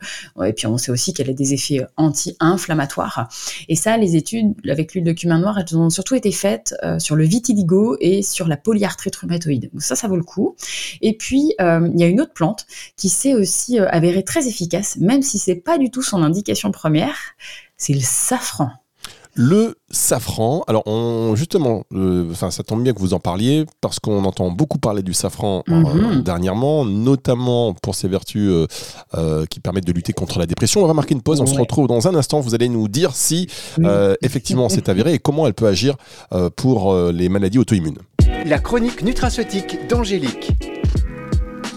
et 0.46 0.52
puis 0.52 0.68
on 0.68 0.78
sait 0.78 0.92
aussi 0.92 1.14
qu'elle 1.14 1.30
a 1.30 1.34
des 1.34 1.54
effets 1.54 1.86
anti-inflammatoires. 1.96 3.30
Et 3.70 3.78
ça, 3.78 3.96
les 3.96 4.18
études 4.18 4.56
avec 4.70 4.94
l'huile 4.94 5.06
de 5.06 5.14
cumin 5.14 5.40
noir, 5.40 5.58
elles 5.58 5.78
ont 5.78 5.90
surtout 5.90 6.16
été 6.16 6.34
faites 6.34 6.76
sur 7.00 7.16
le 7.16 7.24
vitiligo 7.24 7.96
et 8.02 8.24
sur 8.24 8.50
la 8.50 8.58
polyarthrite 8.58 9.16
rhumatoïde. 9.16 9.70
Donc 9.72 9.82
ça, 9.82 9.96
ça 9.96 10.10
vaut 10.10 10.18
le 10.18 10.24
coup. 10.24 10.58
Et 11.02 11.16
puis 11.16 11.54
il 11.60 12.00
y 12.00 12.04
a 12.04 12.08
une 12.08 12.20
autre 12.20 12.34
plante 12.34 12.66
qui 12.98 13.08
s'est 13.08 13.36
aussi 13.36 13.80
avérée 13.80 14.24
très 14.24 14.50
efficace, 14.50 14.98
même 14.98 15.22
si 15.22 15.40
c'est 15.40 15.56
pas 15.56 15.78
du 15.78 15.92
tout 15.92 16.02
son 16.02 16.24
indication 16.24 16.72
première 16.72 17.16
c'est 17.78 17.94
le 17.94 18.02
safran. 18.02 18.70
Le 19.38 19.76
safran, 19.92 20.64
alors 20.66 20.84
on, 20.88 21.36
justement, 21.36 21.84
euh, 21.94 22.32
enfin 22.32 22.52
ça 22.52 22.64
tombe 22.64 22.82
bien 22.82 22.94
que 22.94 23.00
vous 23.00 23.14
en 23.14 23.20
parliez 23.20 23.66
parce 23.82 24.00
qu'on 24.00 24.24
entend 24.24 24.50
beaucoup 24.50 24.78
parler 24.78 25.04
du 25.04 25.14
safran 25.14 25.62
euh, 25.68 25.74
mhm. 25.74 26.22
dernièrement, 26.22 26.86
notamment 26.86 27.74
pour 27.74 27.96
ses 27.96 28.08
vertus 28.08 28.50
euh, 28.50 29.46
qui 29.48 29.60
permettent 29.60 29.88
de 29.88 29.92
lutter 29.92 30.14
contre 30.14 30.40
la 30.40 30.46
dépression. 30.46 30.86
On 30.86 30.88
va 30.88 30.94
marquer 30.94 31.16
une 31.16 31.22
pause, 31.22 31.42
on 31.42 31.46
se 31.46 31.60
retrouve 31.60 31.88
dans 31.88 32.08
un 32.08 32.16
instant. 32.16 32.40
Vous 32.40 32.56
allez 32.56 32.70
nous 32.70 32.88
dire 32.88 33.14
si 33.14 33.50
effectivement 34.22 34.70
c'est 34.70 34.88
avéré 34.88 35.16
et 35.16 35.20
comment 35.20 35.48
elle 35.48 35.54
peut 35.54 35.68
agir 35.68 35.98
pour 36.56 36.96
les 36.96 37.28
maladies 37.28 37.60
auto-immunes. 37.60 38.00
La 38.46 38.60
chronique 38.60 39.04
nutraceutique 39.04 39.86
d'Angélique. 39.90 40.54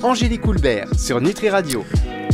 Angélique 0.04 0.46
Houlbert 0.46 0.94
sur 0.96 1.20
Nutri 1.20 1.50
Radio. 1.50 1.82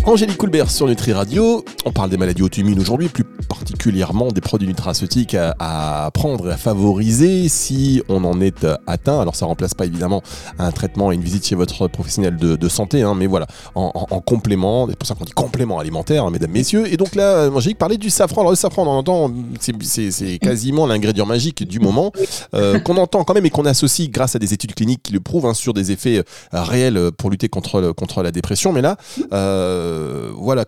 Angélique 0.07 0.37
Coulbert 0.37 0.71
sur 0.71 0.87
Nutri 0.87 1.15
Radio. 1.15 1.65
On 1.87 1.93
parle 1.93 2.11
des 2.11 2.19
maladies 2.19 2.43
auto-immunes 2.43 2.79
aujourd'hui, 2.79 3.09
plus 3.09 3.25
particulièrement 3.65 4.29
des 4.29 4.43
produits 4.43 4.69
nutraceutiques 4.69 5.35
à, 5.35 6.11
prendre 6.13 6.51
et 6.51 6.53
à 6.53 6.57
favoriser 6.59 7.49
si 7.49 8.03
on 8.11 8.23
en 8.25 8.39
est 8.43 8.67
atteint. 8.87 9.19
Alors 9.19 9.37
ça 9.37 9.47
remplace 9.47 9.73
pas 9.73 9.87
évidemment 9.87 10.23
un 10.59 10.71
traitement 10.71 11.13
et 11.13 11.15
une 11.15 11.23
visite 11.23 11.47
chez 11.47 11.55
votre 11.55 11.89
professionnel 11.89 12.37
de, 12.37 12.69
santé, 12.69 13.03
hein, 13.03 13.15
mais 13.17 13.27
voilà, 13.27 13.47
en, 13.75 13.91
complément, 14.21 14.87
c'est 14.89 14.99
pour 14.99 15.09
ça 15.09 15.15
qu'on 15.15 15.25
dit 15.25 15.33
complément 15.33 15.79
alimentaire, 15.79 16.25
hein, 16.25 16.31
mesdames, 16.31 16.51
messieurs. 16.51 16.93
Et 16.93 16.99
donc 16.99 17.15
là, 17.15 17.49
Angélique 17.49 17.79
parlait 17.79 17.97
du 17.97 18.11
safran. 18.11 18.43
Alors 18.43 18.53
le 18.53 18.57
safran, 18.57 18.83
on 18.83 18.91
en 18.91 18.99
entend, 18.99 19.33
c'est 19.61 20.39
quasiment 20.41 20.87
l'ingrédient 20.87 21.27
magique 21.27 21.67
du 21.67 21.81
moment, 21.81 22.13
euh, 22.55 22.79
qu'on 22.81 22.99
entend 22.99 23.25
quand 23.25 23.35
même 23.35 23.47
et 23.47 23.51
qu'on 23.51 23.65
associe 23.65 24.11
grâce 24.11 24.37
à 24.37 24.39
des 24.39 24.53
études 24.53 24.75
cliniques 24.75 25.03
qui 25.03 25.13
le 25.13 25.21
prouvent 25.21 25.47
hein, 25.47 25.55
sur 25.55 25.73
des 25.73 25.91
effets 25.91 26.19
euh, 26.19 26.23
réels 26.53 27.13
pour 27.17 27.31
lutter 27.31 27.49
contre, 27.49 27.93
contre 27.93 28.23
la 28.23 28.31
dépression. 28.31 28.73
Mais 28.73 28.83
là, 28.83 28.99
euh, 29.33 30.31
voilà, 30.37 30.67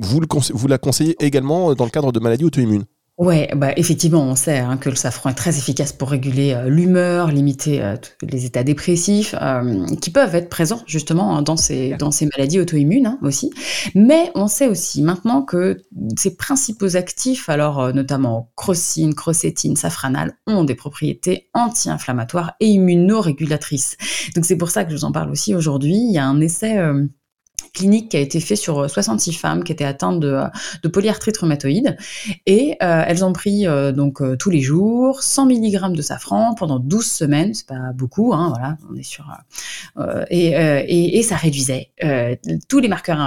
vous, 0.00 0.20
le 0.20 0.68
la 0.68 0.78
conseillez 0.78 1.16
également 1.24 1.74
dans 1.74 1.84
le 1.84 1.90
cadre 1.90 2.12
de 2.12 2.20
maladies 2.20 2.44
auto-immunes 2.44 2.84
Ouais, 3.18 3.50
bah 3.56 3.72
effectivement, 3.76 4.22
on 4.22 4.36
sait 4.36 4.58
hein, 4.58 4.76
que 4.76 4.88
le 4.88 4.94
safran 4.94 5.30
est 5.30 5.34
très 5.34 5.58
efficace 5.58 5.92
pour 5.92 6.10
réguler 6.10 6.52
euh, 6.52 6.68
l'humeur, 6.68 7.32
limiter 7.32 7.82
euh, 7.82 7.96
les 8.22 8.46
états 8.46 8.62
dépressifs, 8.62 9.34
qui 10.00 10.10
peuvent 10.10 10.36
être 10.36 10.48
présents 10.48 10.82
justement 10.86 11.36
hein, 11.36 11.42
dans 11.42 11.56
ces 11.56 11.96
dans 11.96 12.12
ces 12.12 12.26
maladies 12.26 12.60
auto-immunes 12.60 13.06
hein, 13.06 13.18
aussi. 13.22 13.50
Mais 13.96 14.30
on 14.36 14.46
sait 14.46 14.68
aussi 14.68 15.02
maintenant 15.02 15.42
que 15.42 15.82
ces 16.16 16.36
principaux 16.36 16.94
actifs, 16.94 17.48
alors 17.48 17.92
notamment 17.92 18.52
crocine, 18.54 19.14
crocétine, 19.14 19.74
safranal, 19.74 20.34
ont 20.46 20.62
des 20.62 20.76
propriétés 20.76 21.50
anti-inflammatoires 21.54 22.52
et 22.60 22.66
immunorégulatrices. 22.66 23.96
Donc 24.36 24.44
c'est 24.44 24.56
pour 24.56 24.70
ça 24.70 24.84
que 24.84 24.92
je 24.92 24.96
vous 24.96 25.04
en 25.04 25.10
parle 25.10 25.32
aussi 25.32 25.56
aujourd'hui. 25.56 25.96
Il 25.96 26.12
y 26.12 26.18
a 26.18 26.24
un 26.24 26.40
essai 26.40 26.78
clinique 27.72 28.10
qui 28.10 28.16
a 28.16 28.20
été 28.20 28.40
fait 28.40 28.56
sur 28.56 28.88
66 28.88 29.32
femmes 29.32 29.64
qui 29.64 29.72
étaient 29.72 29.84
atteintes 29.84 30.20
de, 30.20 30.42
de 30.82 30.88
polyarthrite 30.88 31.36
rhumatoïde. 31.38 31.96
Et 32.46 32.76
elles 32.80 33.24
ont 33.24 33.32
pris 33.32 33.66
donc 33.94 34.22
tous 34.38 34.50
les 34.50 34.60
jours 34.60 35.22
100 35.22 35.46
mg 35.46 35.92
de 35.92 36.02
safran 36.02 36.54
pendant 36.54 36.78
12 36.78 37.06
semaines, 37.06 37.54
c'est 37.54 37.66
pas 37.66 37.92
beaucoup, 37.94 38.34
hein, 38.34 38.48
voilà, 38.50 38.76
on 38.90 38.96
est 38.96 39.02
sur 39.02 39.26
et, 40.30 40.48
et, 40.48 41.18
et, 41.18 41.22
ça 41.22 41.36
réduisait 41.36 41.90
tous 42.68 42.80
les 42.80 42.88
marqueurs 42.88 43.18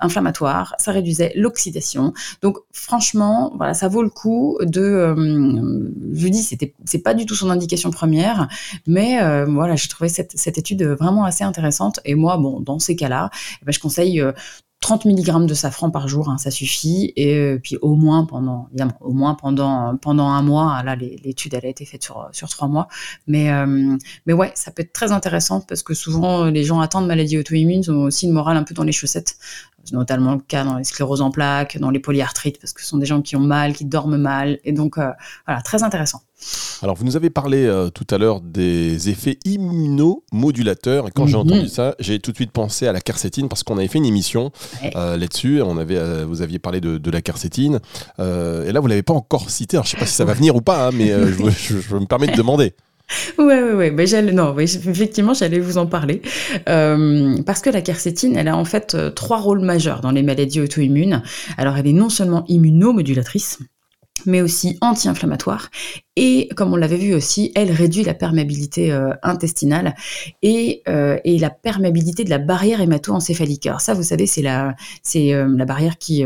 inflammatoires, 0.00 0.74
ça 0.78 0.92
réduisait 0.92 1.32
l'oxydation. 1.34 2.12
Donc 2.42 2.58
franchement, 2.72 3.52
voilà, 3.56 3.74
ça 3.74 3.88
vaut 3.88 4.02
le 4.02 4.10
coup 4.10 4.58
de 4.60 5.14
je 6.14 6.28
dis 6.28 6.42
c'était 6.42 6.74
c'est 6.84 7.02
pas 7.02 7.14
du 7.14 7.26
tout 7.26 7.34
son 7.34 7.50
indication 7.50 7.90
première, 7.90 8.48
mais 8.86 9.18
voilà, 9.46 9.76
j'ai 9.76 9.88
trouvé 9.88 10.08
cette, 10.08 10.32
cette 10.36 10.58
étude 10.58 10.82
vraiment 10.84 11.24
assez 11.24 11.44
intéressante. 11.44 12.00
Et 12.04 12.14
moi 12.14 12.36
bon 12.36 12.60
dans 12.60 12.78
ces 12.78 12.96
cas-là 12.96 13.30
eh 13.51 13.51
ben, 13.62 13.72
je 13.72 13.80
conseille 13.80 14.22
30 14.80 15.06
euh, 15.06 15.10
mg 15.10 15.46
de 15.46 15.54
safran 15.54 15.90
par 15.90 16.08
jour, 16.08 16.28
hein, 16.28 16.38
ça 16.38 16.50
suffit. 16.50 17.12
Et 17.16 17.34
euh, 17.36 17.58
puis 17.62 17.76
au 17.80 17.94
moins 17.94 18.24
pendant, 18.24 18.68
au 19.00 19.12
moins 19.12 19.34
pendant 19.34 19.96
pendant 19.96 20.28
un 20.28 20.42
mois. 20.42 20.82
Là, 20.82 20.96
l'étude 20.96 21.54
elle 21.54 21.66
a 21.66 21.68
été 21.68 21.84
faite 21.84 22.02
sur 22.02 22.28
sur 22.32 22.48
trois 22.48 22.68
mois, 22.68 22.88
mais 23.26 23.50
euh, 23.52 23.96
mais 24.26 24.32
ouais, 24.32 24.52
ça 24.54 24.70
peut 24.70 24.82
être 24.82 24.92
très 24.92 25.12
intéressant 25.12 25.60
parce 25.60 25.82
que 25.82 25.94
souvent 25.94 26.44
les 26.46 26.64
gens 26.64 26.80
attendent 26.80 27.06
maladies 27.06 27.38
auto-immunes 27.38 27.88
ont 27.88 28.04
aussi 28.04 28.26
une 28.26 28.32
morale 28.32 28.56
un 28.56 28.64
peu 28.64 28.74
dans 28.74 28.84
les 28.84 28.92
chaussettes. 28.92 29.36
C'est 29.84 29.94
notamment 29.94 30.34
le 30.34 30.40
cas 30.40 30.64
dans 30.64 30.76
les 30.76 30.84
scléroses 30.84 31.22
en 31.22 31.32
plaques, 31.32 31.76
dans 31.78 31.90
les 31.90 31.98
polyarthrites, 31.98 32.60
parce 32.60 32.72
que 32.72 32.82
ce 32.82 32.88
sont 32.88 32.98
des 32.98 33.06
gens 33.06 33.20
qui 33.20 33.34
ont 33.34 33.40
mal, 33.40 33.72
qui 33.72 33.84
dorment 33.84 34.16
mal, 34.16 34.60
et 34.62 34.72
donc 34.72 34.96
voilà, 34.96 35.60
très 35.64 35.82
intéressant. 35.82 36.22
Alors, 36.82 36.96
vous 36.96 37.04
nous 37.04 37.14
avez 37.14 37.30
parlé 37.30 37.64
euh, 37.64 37.90
tout 37.90 38.06
à 38.10 38.18
l'heure 38.18 38.40
des 38.40 39.08
effets 39.08 39.38
immunomodulateurs. 39.44 41.06
Et 41.06 41.10
quand 41.12 41.28
j'ai 41.28 41.36
entendu 41.36 41.62
mhm. 41.62 41.68
ça, 41.68 41.94
j'ai 42.00 42.18
tout 42.18 42.32
de 42.32 42.36
suite 42.36 42.50
pensé 42.50 42.88
à 42.88 42.92
la 42.92 43.00
quercétine 43.00 43.48
parce 43.48 43.62
qu'on 43.62 43.78
avait 43.78 43.86
fait 43.86 43.98
une 43.98 44.04
émission 44.04 44.50
euh, 44.96 45.16
là-dessus. 45.16 45.62
On 45.62 45.78
avait, 45.78 45.96
euh, 45.96 46.24
vous 46.26 46.42
aviez 46.42 46.58
parlé 46.58 46.80
de, 46.80 47.10
la 47.10 47.22
quercétine. 47.22 47.78
et 48.18 48.22
là, 48.72 48.80
vous 48.80 48.86
ne 48.86 48.88
l'avez 48.88 49.04
pas 49.04 49.14
encore 49.14 49.48
cité. 49.48 49.76
je 49.76 49.82
ne 49.82 49.86
sais 49.86 49.96
pas 49.96 50.06
si 50.06 50.14
ça 50.14 50.24
va 50.24 50.34
venir 50.34 50.56
ou 50.56 50.60
pas, 50.60 50.88
hein, 50.88 50.90
mais 50.92 51.10
je, 51.10 51.94
me 51.94 52.06
permets 52.06 52.26
de 52.26 52.36
demander. 52.36 52.72
Oui, 53.38 53.54
oui, 53.74 53.90
oui. 53.90 54.32
non, 54.32 54.58
effectivement, 54.58 55.34
j'allais 55.34 55.60
vous 55.60 55.78
en 55.78 55.86
parler. 55.86 56.20
parce 56.64 57.60
que 57.60 57.70
la 57.70 57.82
quercétine, 57.82 58.36
elle 58.36 58.48
a 58.48 58.56
en 58.56 58.64
fait 58.64 58.96
trois 59.14 59.38
rôles 59.38 59.60
majeurs 59.60 60.00
dans 60.00 60.10
les 60.10 60.22
maladies 60.22 60.60
auto-immunes. 60.60 61.22
Alors, 61.58 61.76
elle 61.76 61.86
est 61.86 61.92
non 61.92 62.08
seulement 62.08 62.44
immunomodulatrice, 62.48 63.58
mais 64.26 64.40
aussi 64.40 64.78
anti-inflammatoire 64.80 65.70
et 66.16 66.50
comme 66.56 66.74
on 66.74 66.76
l'avait 66.76 66.98
vu 66.98 67.14
aussi, 67.14 67.52
elle 67.54 67.70
réduit 67.70 68.04
la 68.04 68.12
perméabilité 68.12 68.92
euh, 68.92 69.14
intestinale 69.22 69.94
et, 70.42 70.82
euh, 70.86 71.18
et, 71.24 71.38
la 71.38 71.48
perméabilité 71.48 72.22
de 72.22 72.30
la 72.30 72.38
barrière 72.38 72.82
hémato-encéphalique. 72.82 73.66
Alors 73.66 73.80
ça, 73.80 73.94
vous 73.94 74.02
savez, 74.02 74.26
c'est 74.26 74.42
la, 74.42 74.74
euh, 75.16 75.56
la 75.56 75.64
barrière 75.64 75.96
qui, 75.96 76.24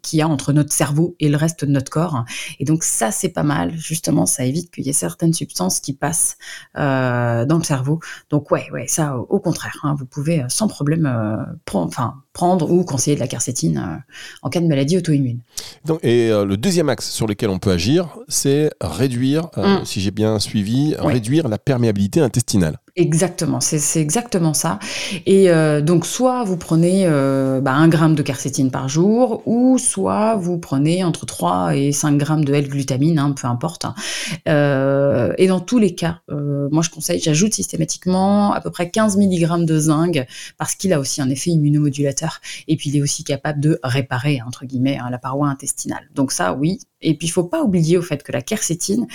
qui 0.00 0.22
a 0.22 0.28
entre 0.28 0.54
notre 0.54 0.72
cerveau 0.72 1.14
et 1.20 1.28
le 1.28 1.36
reste 1.36 1.64
de 1.66 1.70
notre 1.70 1.90
corps. 1.90 2.24
Et 2.58 2.64
donc 2.64 2.84
ça, 2.84 3.10
c'est 3.10 3.28
pas 3.28 3.42
mal. 3.42 3.72
Justement, 3.76 4.24
ça 4.24 4.46
évite 4.46 4.70
qu'il 4.70 4.86
y 4.86 4.88
ait 4.88 4.94
certaines 4.94 5.34
substances 5.34 5.80
qui 5.80 5.92
passent 5.92 6.38
dans 6.74 7.58
le 7.58 7.64
cerveau. 7.64 8.00
Donc 8.30 8.50
ouais, 8.50 8.66
ouais, 8.72 8.86
ça, 8.88 9.18
au 9.18 9.40
contraire, 9.40 9.78
hein, 9.82 9.94
vous 9.98 10.06
pouvez 10.06 10.44
sans 10.48 10.68
problème 10.68 11.56
prendre, 11.66 12.21
prendre 12.32 12.70
ou 12.70 12.84
conseiller 12.84 13.14
de 13.14 13.20
la 13.20 13.28
quercétine 13.28 14.02
en 14.42 14.48
cas 14.48 14.60
de 14.60 14.66
maladie 14.66 14.96
auto-immune. 14.96 15.40
Donc, 15.84 16.00
et 16.02 16.30
le 16.30 16.56
deuxième 16.56 16.88
axe 16.88 17.10
sur 17.10 17.26
lequel 17.26 17.50
on 17.50 17.58
peut 17.58 17.70
agir, 17.70 18.16
c'est 18.28 18.70
réduire, 18.80 19.48
euh, 19.58 19.80
mm. 19.80 19.84
si 19.84 20.00
j'ai 20.00 20.10
bien 20.10 20.38
suivi, 20.38 20.94
réduire 20.98 21.48
la 21.48 21.58
perméabilité 21.58 22.20
intestinale. 22.20 22.78
Exactement, 22.94 23.60
c'est 23.62 24.02
exactement 24.02 24.52
ça. 24.52 24.78
Et 25.24 25.48
euh, 25.50 25.80
donc, 25.80 26.04
soit 26.04 26.44
vous 26.44 26.58
prenez 26.58 27.06
euh, 27.06 27.62
bah, 27.62 27.72
un 27.72 27.88
gramme 27.88 28.14
de 28.14 28.20
quercétine 28.20 28.70
par 28.70 28.90
jour, 28.90 29.42
ou 29.46 29.78
soit 29.78 30.36
vous 30.36 30.58
prenez 30.58 31.02
entre 31.02 31.24
3 31.24 31.74
et 31.74 31.92
5 31.92 32.18
grammes 32.18 32.44
de 32.44 32.52
L-glutamine, 32.52 33.18
hein, 33.18 33.32
peu 33.32 33.46
importe. 33.46 33.86
Euh, 34.46 35.32
et 35.38 35.46
dans 35.46 35.60
tous 35.60 35.78
les 35.78 35.94
cas, 35.94 36.20
moi 36.28 36.82
je 36.82 36.90
conseille, 36.90 37.18
j'ajoute 37.18 37.54
systématiquement 37.54 38.52
à 38.52 38.60
peu 38.60 38.70
près 38.70 38.90
15 38.90 39.16
mg 39.16 39.64
de 39.64 39.78
zinc, 39.78 40.26
parce 40.58 40.74
qu'il 40.74 40.92
a 40.92 41.00
aussi 41.00 41.22
un 41.22 41.30
effet 41.30 41.48
immunomodulateur, 41.50 42.40
et 42.68 42.76
puis 42.76 42.90
il 42.90 42.96
est 42.98 43.02
aussi 43.02 43.24
capable 43.24 43.60
de 43.60 43.80
réparer, 43.82 44.40
entre 44.46 44.66
guillemets, 44.66 44.98
hein, 44.98 45.08
la 45.10 45.18
paroi 45.18 45.48
intestinale. 45.48 46.10
Donc 46.14 46.30
ça, 46.30 46.52
oui. 46.52 46.78
Et 47.02 47.14
puis 47.14 47.26
il 47.28 47.30
faut 47.30 47.44
pas 47.44 47.62
oublier 47.62 47.98
au 47.98 48.02
fait 48.02 48.22
que 48.22 48.32
la 48.32 48.42
quercétine, 48.42 49.06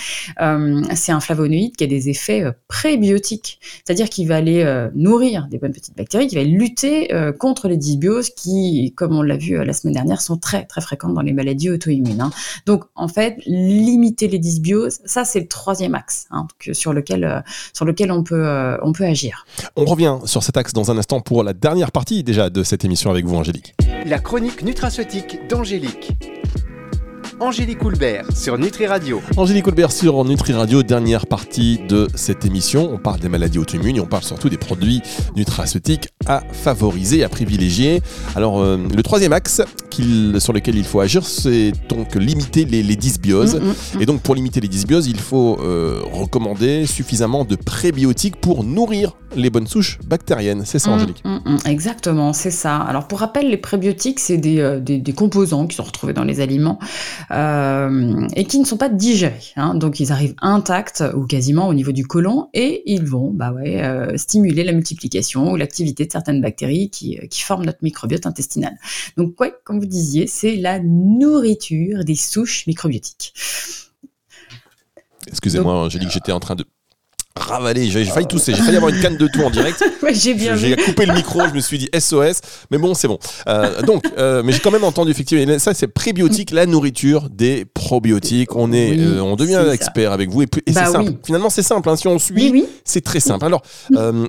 c'est 0.96 1.12
un 1.12 1.20
flavonoïde 1.20 1.76
qui 1.76 1.84
a 1.84 1.88
des 1.88 2.10
effets 2.10 2.44
prébiotiques. 2.68 3.60
C'est-à-dire 3.86 4.10
qu'il 4.10 4.28
va 4.28 4.36
aller 4.36 4.64
euh, 4.64 4.90
nourrir 4.96 5.48
des 5.50 5.58
bonnes 5.58 5.74
petites 5.74 5.96
bactéries, 5.96 6.28
qui 6.28 6.36
va 6.36 6.44
lutter 6.44 7.14
euh, 7.14 7.32
contre 7.32 7.68
les 7.68 7.78
dysbioses 7.78 8.30
qui, 8.30 8.94
comme 8.96 9.16
on 9.16 9.22
l'a 9.22 9.38
vu 9.38 9.58
euh, 9.58 9.66
la 9.66 9.74
semaine 9.74 9.94
dernière, 9.94 10.22
sont 10.22 10.38
très 10.38 10.66
très 10.66 10.82
fréquentes 10.82 11.14
dans 11.14 11.22
les 11.22 11.34
maladies 11.34 11.70
auto-immunes. 11.70 12.22
Hein. 12.22 12.32
Donc 12.66 12.84
en 12.96 13.08
fait, 13.08 13.38
limiter 13.46 14.28
les 14.28 14.40
dysbioses, 14.40 15.00
ça 15.06 15.26
c'est 15.26 15.40
le 15.40 15.48
troisième 15.48 15.96
axe 15.96 16.28
hein, 16.32 16.48
sur 16.74 16.94
lequel 16.94 17.44
sur 17.74 17.86
lequel 17.86 18.12
on 18.12 18.24
peut 18.24 18.78
on 18.82 18.92
peut 18.92 19.06
agir. 19.06 19.46
On 19.76 19.86
revient 19.86 20.18
sur 20.26 20.44
cet 20.44 20.58
axe 20.58 20.74
dans 20.74 20.92
un 20.92 20.98
instant 20.98 21.22
pour 21.22 21.44
la 21.44 21.54
dernière 21.54 21.92
partie 21.92 22.24
déjà 22.24 22.50
de 22.50 22.64
cette 22.64 22.86
émission 22.86 23.10
avec 23.10 23.26
vous, 23.26 23.36
Angélique. 23.36 23.76
La 24.06 24.20
chronique 24.20 24.64
nutraceutique 24.64 25.40
d'Angélique. 25.50 26.14
Angélique 27.40 27.80
Coulbert 27.80 28.26
sur 28.36 28.58
Nutri 28.58 28.88
Radio. 28.88 29.22
Angélique 29.36 29.66
Coulbert 29.66 29.92
sur 29.92 30.24
Nutri 30.26 30.54
Radio, 30.54 30.84
dernière 30.84 31.28
partie 31.28 31.80
de 31.88 32.08
cette 32.16 32.46
émission. 32.46 32.90
On 32.92 32.98
parle 32.98 33.20
des 33.20 33.30
maladies 33.30 33.60
auto-immunes 33.60 33.98
et 33.98 34.00
on 34.00 34.06
parle 34.06 34.24
surtout 34.24 34.50
des 34.50 34.58
produits 34.58 35.02
nutraceutiques 35.36 36.10
à 36.26 36.42
favoriser, 36.52 37.24
à 37.24 37.30
privilégier. 37.30 38.02
Alors, 38.36 38.60
euh, 38.60 38.78
le 38.78 39.04
troisième 39.04 39.34
axe 39.34 39.62
sur 40.40 40.54
lequel 40.54 40.76
il 40.76 40.84
faut 40.84 41.00
agir, 41.00 41.26
c'est 41.26 41.72
donc 41.90 42.16
limiter 42.16 42.66
les, 42.66 42.96
dysbioses. 42.96 43.56
Mm, 43.56 43.66
mm, 43.66 43.98
mm. 43.98 44.02
Et 44.02 44.06
donc, 44.06 44.22
pour 44.22 44.36
limiter 44.36 44.60
les 44.60 44.68
dysbioses, 44.68 45.08
il 45.08 45.20
faut 45.20 45.58
euh, 45.60 46.02
recommander 46.12 46.86
suffisamment 46.86 47.46
de 47.46 47.56
prébiotiques 47.56 48.36
pour 48.36 48.64
nourrir 48.64 49.14
les 49.38 49.50
bonnes 49.50 49.68
souches 49.68 50.00
bactériennes. 50.06 50.64
C'est 50.66 50.80
ça, 50.80 50.92
Angélique 50.92 51.24
Exactement, 51.66 52.34
c'est 52.34 52.52
ça. 52.52 52.78
Alors, 52.78 53.08
pour 53.08 53.20
rappel, 53.20 53.50
les 53.50 53.58
prébiotiques, 53.58 54.20
c'est 54.20 54.38
des, 54.38 54.60
euh, 54.60 54.80
des, 54.80 55.14
composants 55.14 55.68
qui 55.68 55.76
sont 55.76 55.84
retrouvés 55.84 56.14
dans 56.14 56.24
les 56.24 56.42
aliments 56.42 56.80
euh, 57.32 58.28
et 58.36 58.46
qui 58.46 58.60
ne 58.60 58.66
sont 58.66 58.78
pas 58.78 58.90
digérés. 58.90 59.54
Hein. 59.56 59.76
Donc 59.76 60.00
ils 60.00 60.12
arrivent 60.12 60.36
intacts 60.42 61.04
ou 61.16 61.26
quasiment 61.26 61.68
au 61.68 61.74
niveau 61.74 61.92
du 61.92 62.06
côlon 62.06 62.50
et 62.54 62.84
ils 62.86 63.06
vont 63.06 63.32
bah 63.32 63.52
ouais, 63.52 63.84
euh, 63.84 64.18
stimuler 64.18 64.64
la 64.64 64.74
multiplication 64.74 65.52
ou 65.52 65.56
l'activité 65.56 66.06
de 66.06 66.12
certaines 66.12 66.42
bactéries 66.42 66.90
qui, 66.90 67.20
qui, 67.30 67.42
forment 67.42 67.66
notre 67.66 67.80
microbiote 67.82 68.26
intestinal. 68.26 68.74
Donc 69.16 69.40
ouais, 69.40 69.54
comme 69.64 69.80
vous 69.80 69.86
disiez, 69.86 70.28
c'est 70.28 70.56
la 70.56 70.80
nourriture 70.80 72.04
des 72.04 72.16
souches 72.16 72.68
microbiotiques. 72.68 73.34
Excusez-moi, 75.28 75.74
Angélique, 75.74 76.12
j'étais 76.12 76.32
en 76.32 76.40
train 76.40 76.56
de 76.56 76.66
ravalé. 77.38 77.90
J'ai 77.90 78.06
failli 78.06 78.28
tousser. 78.28 78.54
J'ai 78.54 78.62
failli 78.62 78.78
avoir 78.78 78.94
une 78.94 79.02
canne 79.02 79.18
de 79.18 79.28
tout 79.28 79.42
en 79.42 79.50
direct. 79.50 79.84
j'ai 80.12 80.34
bien 80.34 80.56
J'ai 80.56 80.76
coupé 80.76 81.06
le 81.06 81.14
micro. 81.14 81.42
Je 81.48 81.54
me 81.54 81.60
suis 81.60 81.78
dit 81.78 81.90
SOS. 81.98 82.42
Mais 82.72 82.78
bon, 82.78 82.94
c'est 82.94 83.08
bon. 83.08 83.20
Euh, 83.48 83.82
donc, 83.82 84.04
euh, 84.18 84.42
mais 84.44 84.52
j'ai 84.52 84.60
quand 84.60 84.72
même 84.72 84.84
entendu 84.84 85.12
effectivement. 85.12 85.60
Ça, 85.60 85.74
c'est 85.74 85.88
prébiotique, 85.88 86.52
la 86.52 86.66
nourriture 86.66 87.30
des 87.30 87.66
probiotiques. 87.66 88.56
On 88.56 88.72
est, 88.72 88.98
euh, 88.98 89.22
on 89.22 89.36
devient 89.36 89.64
expert 89.72 90.12
avec 90.12 90.30
vous. 90.30 90.44
Et, 90.44 90.48
c'est 90.68 90.74
bah 90.74 90.86
simple. 90.86 91.14
Finalement, 91.26 91.50
c'est 91.50 91.64
simple. 91.64 91.90
Hein. 91.90 91.96
Si 91.96 92.08
on 92.08 92.20
suit, 92.20 92.66
c'est 92.84 93.02
très 93.02 93.20
simple. 93.20 93.46
Alors, 93.46 93.62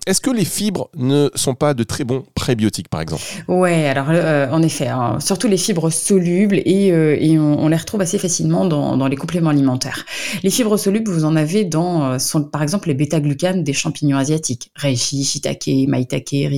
est-ce 0.07 0.21
que 0.21 0.31
les 0.31 0.45
fibres 0.45 0.91
ne 0.97 1.31
sont 1.35 1.55
pas 1.55 1.75
de 1.75 1.83
très 1.83 2.05
bons 2.05 2.25
prébiotiques, 2.49 2.89
par 2.89 3.01
exemple 3.01 3.23
Ouais. 3.47 3.87
Alors, 3.87 4.09
en 4.53 4.63
effet, 4.63 4.89
hein. 4.89 5.19
surtout 5.21 5.49
les 5.49 5.57
fibres 5.57 5.91
solubles 5.91 6.57
et, 6.57 6.89
et 6.89 7.39
on, 7.39 7.69
les 7.69 7.77
retrouve 7.77 8.01
assez 8.01 8.19
facilement 8.19 8.65
dans, 8.65 9.09
les 9.09 9.17
compléments 9.17 9.51
alimentaires. 9.51 10.05
Les 10.43 10.51
fibres 10.51 10.77
solubles, 10.77 11.11
vous 11.11 11.25
en 11.25 11.37
avez 11.37 11.65
dans, 11.65 12.19
sont, 12.19 12.45
par 12.45 12.63
exemple, 12.63 12.89
les 12.89 12.95
bêta-glucanes 12.95 13.63
des 13.63 13.73
champignons 13.73 14.17
asiatiques, 14.17 14.71
reishi, 14.77 15.25
shiitake, 15.25 15.87
maitake. 15.89 16.49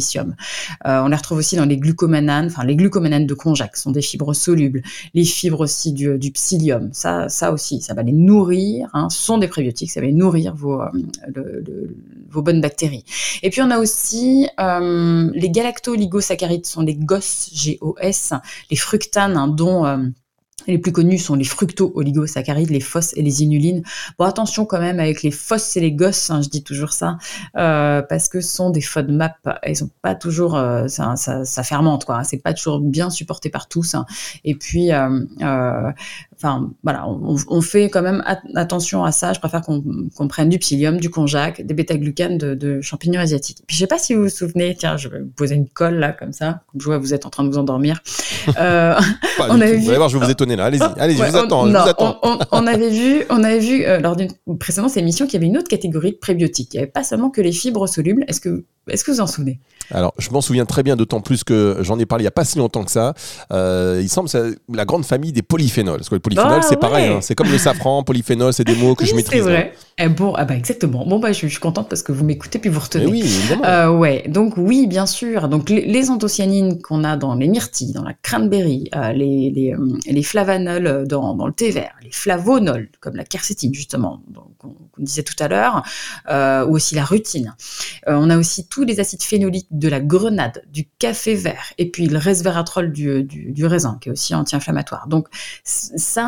Euh, 0.87 1.03
on 1.03 1.09
les 1.09 1.17
retrouve 1.17 1.39
aussi 1.39 1.57
dans 1.57 1.65
les 1.65 1.77
glucomananes, 1.77 2.47
enfin 2.47 2.65
les 2.65 2.77
glucomananes 2.77 3.27
de 3.27 3.35
konjac 3.35 3.77
sont 3.77 3.91
des 3.91 4.03
fibres 4.03 4.35
solubles, 4.35 4.83
les 5.15 5.25
fibres 5.25 5.61
aussi 5.61 5.93
du, 5.93 6.31
psyllium, 6.33 6.91
ça, 6.93 7.29
ça 7.29 7.53
aussi, 7.53 7.81
ça 7.81 7.95
va 7.95 8.03
les 8.03 8.13
nourrir, 8.13 8.89
hein, 8.93 9.09
sont 9.11 9.39
des 9.39 9.49
prébiotiques, 9.49 9.91
ça 9.91 10.01
va 10.01 10.11
nourrir 10.11 10.55
vos, 10.55 10.81
euh, 10.81 10.91
bonnes 12.35 12.61
bactéries. 12.61 13.05
Et 13.43 13.51
puis 13.51 13.61
on 13.63 13.71
a 13.71 13.79
aussi 13.79 14.49
euh, 14.59 15.31
les 15.35 15.49
galacto-oligosaccharides, 15.81 16.67
sont 16.67 16.83
les 16.83 16.95
GOS, 16.95 17.51
G-O-S, 17.53 18.33
les 18.71 18.77
fructanes, 18.77 19.37
hein, 19.37 19.49
dont 19.49 19.85
les 20.67 20.79
plus 20.79 20.93
connus 20.93 21.19
sont 21.19 21.35
les 21.35 21.45
fructo-oligosaccharides, 21.45 22.71
les 22.71 22.81
FOS 22.81 23.15
et 23.17 23.23
les 23.23 23.43
inulines. 23.43 23.83
Bon, 24.19 24.25
attention 24.25 24.67
quand 24.67 24.81
même 24.81 25.01
avec 25.01 25.23
les 25.23 25.31
FOS 25.31 25.77
et 25.77 25.81
les 25.81 25.93
GOS, 25.93 26.31
hein, 26.31 26.43
je 26.43 26.49
dis 26.49 26.63
toujours 26.63 26.93
ça, 26.93 27.19
euh, 27.57 28.03
parce 28.03 28.29
que 28.29 28.41
ce 28.41 28.55
sont 28.55 28.71
des 28.71 28.81
FODMAP, 28.81 29.37
ils 29.67 29.77
sont 29.77 29.91
pas 30.03 30.15
toujours, 30.15 30.57
euh, 30.57 30.87
ça, 30.89 31.17
ça, 31.17 31.63
fermente 31.63 32.05
quoi, 32.05 32.25
c'est 32.25 32.39
pas 32.39 32.53
toujours 32.53 32.81
bien 32.81 33.11
supporté 33.11 33.51
par 33.51 33.69
tous. 33.69 33.95
Hein. 33.95 34.07
Et 34.45 34.55
puis, 34.55 34.93
euh, 34.93 35.93
enfin 36.43 36.71
voilà, 36.83 37.07
on, 37.07 37.61
fait 37.61 37.91
quand 37.91 38.01
même 38.01 38.25
attention 38.55 39.05
à 39.05 39.13
ça. 39.13 39.35
Je 39.35 39.41
préfère 39.41 39.61
qu'on 39.61 40.29
prenne 40.29 40.49
du 40.49 40.59
psyllium, 40.59 40.99
du 40.99 41.11
konjac, 41.11 41.65
des 41.67 41.75
bêta-glucanes 41.75 42.39
de, 42.39 42.81
champignons 42.81 43.21
asiatiques. 43.21 43.59
Puis 43.67 43.77
je 43.77 43.81
sais 43.81 43.87
pas 43.87 43.99
si 43.99 44.15
vous 44.15 44.23
vous 44.23 44.29
souvenez, 44.31 44.75
tiens, 44.75 44.97
je 44.97 45.09
vais 45.09 45.21
vous 45.21 45.31
poser 45.37 45.55
une 45.55 45.69
colle 45.69 45.97
là 45.97 46.13
comme 46.13 46.33
ça, 46.33 46.63
comme 46.71 46.81
je 46.81 46.87
vois 46.87 46.99
vous 46.99 47.13
êtes 47.13 47.27
en 47.27 47.31
train 47.31 47.45
de 47.45 47.51
vous 47.51 47.59
endormir. 47.59 48.01
Euh, 48.59 48.99
on 49.39 49.61
avait 49.61 49.77
vu... 49.77 49.83
Vous 49.83 49.89
allez 49.91 49.99
voir, 49.99 50.09
je 50.09 50.19
vais 50.19 50.25
vous 50.25 50.31
étonner 50.31 50.57
là. 50.57 50.65
Allez-y, 50.65 50.83
allez 50.99 51.15
je, 51.15 51.23
vous 51.23 51.37
attends, 51.37 51.67
je 51.67 51.71
vous 51.73 51.77
attends. 51.77 52.19
On, 52.53 52.67
avait 52.67 52.91
vu, 52.91 53.25
on 53.29 53.45
avait 53.45 53.59
vu 53.59 53.85
euh, 53.85 54.01
lors 54.01 54.17
d'une 54.17 54.31
précédente 54.59 54.97
émission 54.97 55.27
qu'il 55.27 55.35
y 55.35 55.37
avait 55.37 55.47
une 55.47 55.59
autre 55.59 55.69
catégorie 55.69 56.13
de 56.13 56.17
prébiotiques. 56.17 56.73
Il 56.73 56.79
n'y 56.79 56.83
avait 56.83 56.91
pas 56.91 57.05
seulement 57.05 57.31
que 57.31 57.43
les 57.43 57.53
fibres 57.53 57.87
solubles. 57.87 58.25
Est-ce 58.29 58.41
que 58.41 58.65
est-ce 58.89 59.05
que 59.05 59.11
vous 59.11 59.21
en 59.21 59.27
souvenez? 59.27 59.61
Alors, 59.93 60.15
je 60.19 60.31
m'en 60.31 60.41
souviens 60.41 60.67
très 60.67 60.83
bien, 60.83 60.97
d'autant 60.97 61.21
plus 61.21 61.45
que 61.45 61.79
j'en 61.81 61.99
ai 61.99 62.07
parlé 62.07 62.23
il 62.23 62.25
n'y 62.25 62.29
a 62.29 62.33
pas 62.33 62.45
si 62.45 62.59
longtemps 62.59 62.85
que 62.85 62.91
ça. 62.91 63.15
Euh, 63.53 64.01
il 64.03 64.09
semble 64.09 64.29
c'est 64.29 64.57
la 64.73 64.85
grande 64.85 65.05
famille 65.05 65.33
des 65.33 65.43
polyphénols. 65.43 65.99
Parce 65.99 66.09
que 66.09 66.15
le 66.15 66.21
polyphénol, 66.35 66.61
ah 66.63 66.67
c'est 66.69 66.81
pareil. 66.81 67.09
Hein. 67.09 67.21
c'est 67.21 67.35
comme 67.35 67.51
le 67.51 67.59
safran, 67.59 68.03
polyphénol, 68.05 68.53
c'est 68.53 68.65
des 68.65 68.75
mots 68.75 68.95
que 68.95 69.05
je 69.05 69.15
maîtrise. 69.15 69.43
C'est 69.43 69.51
vrai. 69.51 69.75
Eh 70.03 70.09
bon, 70.09 70.33
ah 70.35 70.47
bah 70.47 70.57
exactement. 70.57 71.05
Bon, 71.05 71.19
bah, 71.19 71.33
je, 71.33 71.47
suis 71.47 71.59
contente 71.59 71.91
parce 71.91 72.03
que 72.03 72.13
vous 72.13 72.25
m'écoutez 72.25 72.59
puis 72.59 72.71
vous 72.71 72.81
retenez. 72.81 73.07
oui, 73.07 73.21
évidemment. 73.21 73.65
Euh, 73.65 73.91
ouais, 73.91 74.25
donc 74.29 74.55
oui, 74.57 74.87
bien 74.87 75.05
sûr. 75.05 75.49
Donc 75.49 75.69
les, 75.69 76.11
anthocyanines 76.11 76.81
qu'on 76.81 77.05
a 77.05 77.17
dans 77.17 77.35
les 77.35 77.49
myrtilles, 77.49 77.93
dans 77.93 78.03
la 78.03 78.15
cranberry, 78.15 78.89
euh, 78.95 79.13
les, 79.13 79.51
les, 79.51 79.75
les, 80.07 80.23
flavanols 80.23 81.07
dans, 81.07 81.35
dans, 81.35 81.47
le 81.47 81.53
thé 81.53 81.71
vert, 81.71 81.95
les 82.03 82.11
flavonols, 82.11 82.89
comme 83.01 83.15
la 83.17 83.25
quercétine, 83.25 83.75
justement, 83.75 84.23
qu'on 84.59 84.75
disait 84.99 85.23
tout 85.23 85.35
à 85.39 85.49
l'heure, 85.49 85.83
ou 86.67 86.75
aussi 86.75 86.95
la 86.95 87.05
rutine. 87.05 87.55
on 88.07 88.31
a 88.31 88.39
aussi 88.39 88.67
tous 88.69 88.85
les 88.85 89.01
acides 89.01 89.23
phénoliques 89.23 89.69
de 89.71 89.89
la 89.89 90.01
grenade, 90.01 90.63
du 90.73 90.89
café 90.99 91.35
vert, 91.35 91.73
et 91.77 91.91
puis 91.91 92.07
le 92.07 92.19
resveratrol 92.19 92.91
du, 92.91 93.25
du, 93.25 93.67
raisin, 93.67 93.99
qui 94.01 94.09
est 94.09 94.13
aussi 94.13 94.35
anti-inflammatoire. 94.35 95.09
Donc 95.09 95.29
ça, 95.65 96.20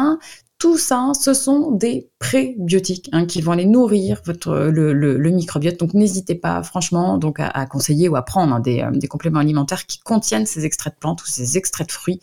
tout 0.63 0.79
ça, 0.79 1.11
ce 1.21 1.35
sont 1.35 1.73
des 1.73 2.09
prébiotiques 2.21 3.09
hein, 3.11 3.27
qui 3.27 3.41
vont 3.41 3.51
aller 3.51 3.67
nourrir 3.67 4.21
votre, 4.25 4.55
le, 4.55 5.31
microbiote. 5.31 5.77
Donc 5.77 5.93
n'hésitez 5.93 6.37
pas, 6.37 6.63
franchement, 6.63 7.19
donc 7.19 7.41
à, 7.41 7.67
conseiller 7.67 8.09
ou 8.09 8.15
à 8.15 8.23
prendre 8.23 8.55
hein, 8.55 8.63
euh, 8.69 8.91
des, 8.93 9.09
compléments 9.09 9.41
alimentaires 9.41 9.87
qui 9.87 9.99
contiennent 9.99 10.47
ces 10.47 10.65
extraits 10.65 10.95
de 10.95 10.99
plantes 11.01 11.21
ou 11.25 11.27
ces 11.27 11.59
extraits 11.59 11.89
de 11.89 11.93
fruits 11.93 12.21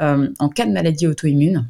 euh, 0.00 0.28
en 0.38 0.48
cas 0.48 0.66
de 0.66 0.72
maladie 0.72 1.08
auto-immune. 1.08 1.68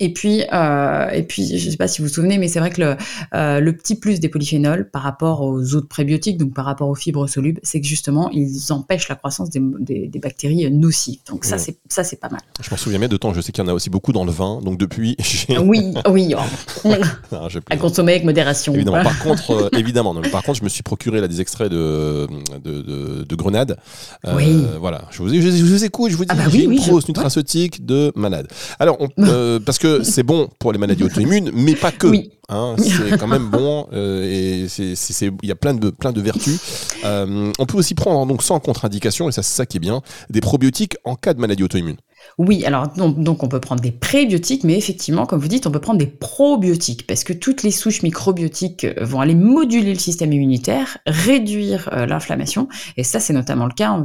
Et 0.00 0.12
puis, 0.12 0.42
euh, 0.52 1.08
et 1.10 1.22
puis, 1.22 1.58
je 1.58 1.66
ne 1.66 1.70
sais 1.70 1.76
pas 1.76 1.88
si 1.88 2.00
vous 2.00 2.08
vous 2.08 2.14
souvenez, 2.14 2.38
mais 2.38 2.48
c'est 2.48 2.58
vrai 2.58 2.70
que 2.70 2.80
le, 2.80 2.96
euh, 3.34 3.60
le, 3.60 3.72
petit 3.76 3.94
plus 3.94 4.20
des 4.20 4.28
polyphénols 4.28 4.90
par 4.90 5.02
rapport 5.02 5.42
aux 5.42 5.74
autres 5.74 5.88
prébiotiques, 5.88 6.38
donc 6.38 6.52
par 6.52 6.64
rapport 6.64 6.88
aux 6.88 6.94
fibres 6.94 7.26
solubles, 7.26 7.60
c'est 7.62 7.80
que 7.80 7.86
justement, 7.86 8.30
ils 8.30 8.72
empêchent 8.72 9.08
la 9.08 9.14
croissance 9.14 9.50
des, 9.50 9.60
des, 9.60 10.18
bactéries 10.18 10.70
nocives. 10.70 11.20
Donc 11.28 11.44
ça, 11.44 11.58
c'est 11.58 11.76
ça, 11.88 12.02
c'est 12.02 12.16
pas 12.20 12.28
mal. 12.28 12.40
Je 12.60 12.70
m'en 12.70 12.76
souviens 12.76 12.98
bien 12.98 13.08
de 13.08 13.16
temps. 13.16 13.32
Je 13.32 13.40
sais 13.40 13.52
qu'il 13.52 13.62
y 13.62 13.66
en 13.66 13.70
a 13.70 13.74
aussi 13.74 13.90
beaucoup 13.90 14.12
dans 14.12 14.24
le 14.24 14.32
vin. 14.32 14.60
Donc 14.62 14.78
depuis, 14.78 15.16
oui, 15.60 15.94
oui, 16.08 16.34
oh. 16.84 16.90
à 17.70 17.76
consommer 17.76 18.12
avec 18.12 18.24
modération. 18.24 18.74
Évidemment. 18.74 19.02
Par 19.02 19.18
contre, 19.22 19.50
euh, 19.52 19.78
évidemment. 19.78 20.14
par 20.32 20.42
contre, 20.42 20.58
je 20.58 20.64
me 20.64 20.68
suis 20.68 20.82
procuré 20.82 21.20
là 21.20 21.28
des 21.28 21.40
extraits 21.40 21.70
de 21.70 22.26
de, 22.64 23.24
de, 23.24 23.36
grenade. 23.36 23.76
Oui. 24.34 24.64
Voilà. 24.80 25.02
Je 25.10 25.18
vous, 25.18 25.28
je, 25.28 25.64
vous 25.64 25.84
écoute. 25.84 26.10
Je 26.10 26.16
vous 26.16 26.24
dis, 26.24 26.30
ah 26.32 26.34
bah 26.34 26.44
j'ai 26.50 26.64
une 26.64 26.76
grosse 26.76 27.06
nutraceutique 27.08 27.84
de 27.84 28.12
malade. 28.16 28.48
Alors, 28.78 28.96
on, 29.00 29.08
parce 29.64 29.78
que 29.78 29.83
c'est 30.02 30.22
bon 30.22 30.48
pour 30.58 30.72
les 30.72 30.78
maladies 30.78 31.04
auto-immunes, 31.04 31.50
mais 31.54 31.74
pas 31.74 31.92
que. 31.92 32.08
Hein, 32.50 32.76
c'est 32.78 33.16
quand 33.18 33.26
même 33.26 33.48
bon 33.48 33.86
euh, 33.94 34.22
et 34.22 34.66
il 34.78 35.48
y 35.48 35.50
a 35.50 35.54
plein 35.54 35.72
de, 35.72 35.88
plein 35.88 36.12
de 36.12 36.20
vertus. 36.20 36.60
Euh, 37.04 37.50
on 37.58 37.66
peut 37.66 37.78
aussi 37.78 37.94
prendre 37.94 38.26
donc 38.26 38.42
sans 38.42 38.60
contre-indication, 38.60 39.28
et 39.28 39.32
ça 39.32 39.42
c'est 39.42 39.56
ça 39.56 39.66
qui 39.66 39.78
est 39.78 39.80
bien, 39.80 40.02
des 40.28 40.40
probiotiques 40.40 40.96
en 41.04 41.14
cas 41.14 41.32
de 41.32 41.40
maladie 41.40 41.62
auto-immune. 41.62 41.96
Oui, 42.38 42.64
alors 42.64 42.88
donc, 42.88 43.42
on 43.42 43.48
peut 43.48 43.60
prendre 43.60 43.82
des 43.82 43.92
prébiotiques, 43.92 44.64
mais 44.64 44.78
effectivement, 44.78 45.26
comme 45.26 45.40
vous 45.40 45.48
dites, 45.48 45.66
on 45.66 45.70
peut 45.70 45.80
prendre 45.80 45.98
des 45.98 46.06
probiotiques 46.06 47.06
parce 47.06 47.22
que 47.22 47.34
toutes 47.34 47.62
les 47.62 47.70
souches 47.70 48.02
microbiotiques 48.02 48.84
euh, 48.84 49.04
vont 49.04 49.20
aller 49.20 49.34
moduler 49.34 49.92
le 49.92 49.98
système 49.98 50.32
immunitaire, 50.32 50.98
réduire 51.06 51.90
l'inflammation, 52.06 52.68
et 52.96 53.04
ça 53.04 53.20
c'est 53.20 53.32
notamment 53.32 53.66
le 53.66 53.74
cas 53.74 54.04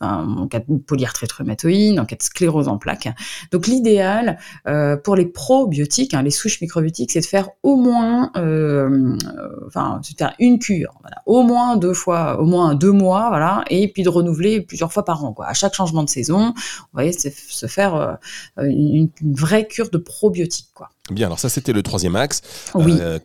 en, 0.00 0.46
cas 0.48 0.60
de 0.60 0.76
polyarthrite 0.78 1.32
rhumatoïde, 1.32 1.98
en 1.98 2.04
cas 2.04 2.16
de 2.16 2.22
sclérose 2.22 2.68
en 2.68 2.76
plaques. 2.78 3.08
Donc 3.50 3.66
l'idéal 3.66 4.38
pour 5.04 5.16
les 5.16 5.26
probiotiques, 5.26 6.14
hein, 6.14 6.22
les 6.22 6.30
souches 6.30 6.60
microbiotiques, 6.60 7.12
c'est 7.12 7.20
de 7.20 7.26
faire 7.26 7.48
au 7.62 7.77
moins, 7.78 8.30
enfin, 9.66 10.00
faire 10.16 10.34
une 10.38 10.58
cure, 10.58 10.92
au 11.26 11.42
moins 11.42 11.76
deux 11.76 11.94
fois, 11.94 12.40
au 12.40 12.44
moins 12.44 12.74
deux 12.74 12.92
mois, 12.92 13.28
voilà, 13.28 13.64
et 13.70 13.88
puis 13.88 14.02
de 14.02 14.08
renouveler 14.08 14.60
plusieurs 14.60 14.92
fois 14.92 15.04
par 15.04 15.24
an, 15.24 15.32
quoi. 15.32 15.46
À 15.46 15.54
chaque 15.54 15.74
changement 15.74 16.02
de 16.02 16.08
saison, 16.08 16.52
vous 16.56 16.86
voyez, 16.92 17.12
c'est 17.12 17.34
se 17.34 17.66
faire 17.66 17.94
euh, 17.94 18.14
une, 18.58 19.10
vraie 19.22 19.66
cure 19.66 19.90
de 19.90 19.98
probiotiques. 19.98 20.70
Quoi. 20.74 20.90
Bien, 21.10 21.26
alors 21.26 21.38
ça 21.38 21.48
c'était 21.48 21.72
le 21.72 21.82
troisième 21.82 22.16
axe. 22.16 22.42
Oui. 22.74 22.96
Euh, 23.00 23.18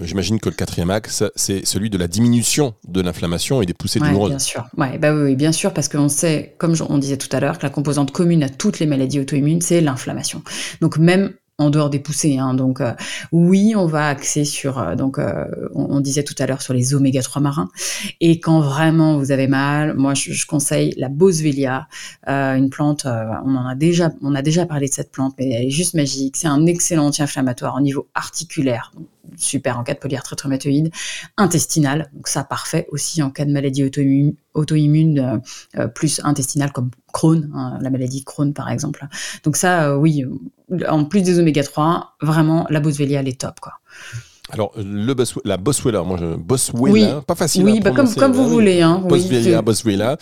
j'imagine 0.00 0.40
que 0.40 0.48
le 0.48 0.54
quatrième 0.56 0.90
axe, 0.90 1.22
c'est 1.36 1.64
celui 1.64 1.88
de 1.88 1.98
la 1.98 2.08
diminution 2.08 2.74
de 2.86 3.00
l'inflammation 3.00 3.62
et 3.62 3.66
des 3.66 3.74
poussées 3.74 4.00
douloureuses. 4.00 4.30
Bien 4.30 4.38
sûr, 4.38 4.66
ouais, 4.76 4.98
bah 4.98 5.14
oui, 5.14 5.36
bien 5.36 5.52
sûr, 5.52 5.72
parce 5.72 5.88
qu'on 5.88 6.08
sait, 6.08 6.56
comme 6.58 6.74
on 6.88 6.98
disait 6.98 7.16
tout 7.16 7.34
à 7.36 7.40
l'heure, 7.40 7.58
que 7.58 7.62
la 7.62 7.70
composante 7.70 8.10
commune 8.10 8.42
à 8.42 8.48
toutes 8.48 8.80
les 8.80 8.86
maladies 8.86 9.20
auto-immunes, 9.20 9.60
c'est 9.60 9.80
l'inflammation. 9.80 10.42
Donc 10.80 10.98
même 10.98 11.32
en 11.58 11.70
dehors 11.70 11.90
des 11.90 11.98
poussées. 11.98 12.38
Hein. 12.38 12.54
Donc 12.54 12.80
euh, 12.80 12.92
oui, 13.32 13.74
on 13.76 13.86
va 13.86 14.08
axer 14.08 14.44
sur, 14.44 14.78
euh, 14.78 14.94
donc 14.94 15.18
euh, 15.18 15.44
on, 15.74 16.00
disait 16.00 16.22
tout 16.22 16.34
à 16.38 16.46
l'heure 16.46 16.62
sur 16.62 16.72
les 16.72 16.94
oméga 16.94 17.20
3 17.20 17.42
marins. 17.42 17.68
Et 18.20 18.38
quand 18.38 18.60
vraiment 18.60 19.18
vous 19.18 19.32
avez 19.32 19.48
mal, 19.48 19.94
moi 19.94 20.14
je, 20.14 20.46
conseille 20.46 20.94
la 20.96 21.08
Boswellia, 21.08 21.88
une 22.26 22.70
plante, 22.70 23.06
on 23.06 23.56
en 23.56 23.66
a 23.66 23.74
déjà, 23.74 24.10
on 24.22 24.34
a 24.34 24.42
déjà 24.42 24.64
parlé 24.64 24.88
de 24.88 24.94
cette 24.94 25.10
plante, 25.10 25.34
mais 25.38 25.50
elle 25.50 25.66
est 25.66 25.70
juste 25.70 25.94
magique. 25.94 26.36
C'est 26.36 26.46
un 26.46 26.64
excellent 26.66 27.06
anti-inflammatoire 27.06 27.74
au 27.74 27.80
niveau 27.80 28.06
articulaire. 28.14 28.92
Super 29.38 29.78
en 29.78 29.84
cas 29.84 29.94
de 29.94 29.98
polyarthrite 29.98 30.40
rhumatoïde, 30.40 30.90
intestinal, 31.36 32.10
donc 32.14 32.28
ça 32.28 32.44
parfait 32.44 32.86
aussi 32.90 33.22
en 33.22 33.30
cas 33.30 33.44
de 33.44 33.52
maladie 33.52 33.84
auto-immune, 33.84 34.34
auto-immune 34.54 35.42
plus 35.94 36.20
intestinale 36.24 36.72
comme 36.72 36.90
Crohn, 37.12 37.50
hein, 37.54 37.78
la 37.80 37.90
maladie 37.90 38.24
Crohn 38.24 38.52
par 38.52 38.70
exemple. 38.70 39.06
Donc 39.44 39.56
ça, 39.56 39.96
oui, 39.96 40.24
en 40.88 41.04
plus 41.04 41.22
des 41.22 41.38
oméga 41.38 41.62
3, 41.62 42.16
vraiment 42.20 42.66
la 42.70 42.80
Boswellia 42.80 43.20
elle 43.20 43.28
est 43.28 43.40
top 43.40 43.60
quoi. 43.60 43.74
Alors, 44.50 44.72
le 44.76 45.14
la 45.44 45.56
Boswellia, 45.58 46.02
moi, 46.02 46.16
je, 46.18 46.36
Boswellia, 46.36 47.20
pas 47.20 47.34
facile 47.34 47.64
oui, 47.64 47.80
bah 47.80 47.90
comme, 47.90 48.12
comme 48.14 48.32
vous 48.32 48.48
voulez. 48.48 48.80
Hein, 48.80 49.02
Boswellia, 49.04 49.60
Boswellia. 49.62 50.16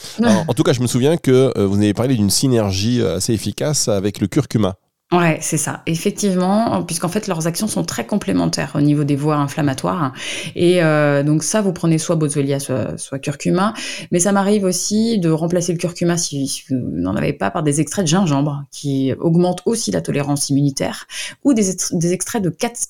en 0.48 0.52
tout 0.52 0.64
cas, 0.64 0.72
je 0.72 0.80
me 0.80 0.88
souviens 0.88 1.16
que 1.16 1.52
euh, 1.56 1.66
vous 1.66 1.76
avez 1.76 1.94
parlé 1.94 2.16
d'une 2.16 2.30
synergie 2.30 3.00
euh, 3.00 3.16
assez 3.16 3.32
efficace 3.32 3.86
avec 3.88 4.20
le 4.20 4.26
curcuma. 4.26 4.74
Ouais, 5.12 5.38
c'est 5.40 5.56
ça. 5.56 5.84
Effectivement, 5.86 6.82
puisqu'en 6.82 7.08
fait 7.08 7.28
leurs 7.28 7.46
actions 7.46 7.68
sont 7.68 7.84
très 7.84 8.04
complémentaires 8.04 8.72
au 8.74 8.80
niveau 8.80 9.04
des 9.04 9.14
voies 9.14 9.36
inflammatoires. 9.36 10.12
Et 10.56 10.82
euh, 10.82 11.22
donc 11.22 11.44
ça, 11.44 11.60
vous 11.60 11.72
prenez 11.72 11.96
soit 11.98 12.16
boswellia, 12.16 12.58
soit, 12.58 12.98
soit 12.98 13.20
curcuma. 13.20 13.72
Mais 14.10 14.18
ça 14.18 14.32
m'arrive 14.32 14.64
aussi 14.64 15.20
de 15.20 15.30
remplacer 15.30 15.70
le 15.70 15.78
curcuma 15.78 16.16
si, 16.16 16.64
vous 16.68 16.76
n'en 16.90 17.14
avez 17.14 17.32
pas 17.32 17.52
par 17.52 17.62
des 17.62 17.80
extraits 17.80 18.04
de 18.04 18.08
gingembre 18.08 18.64
qui 18.72 19.12
augmentent 19.20 19.62
aussi 19.64 19.92
la 19.92 20.00
tolérance 20.00 20.50
immunitaire, 20.50 21.06
ou 21.44 21.54
des, 21.54 21.70
extraits 22.12 22.42
de 22.42 22.50
cat's. 22.50 22.88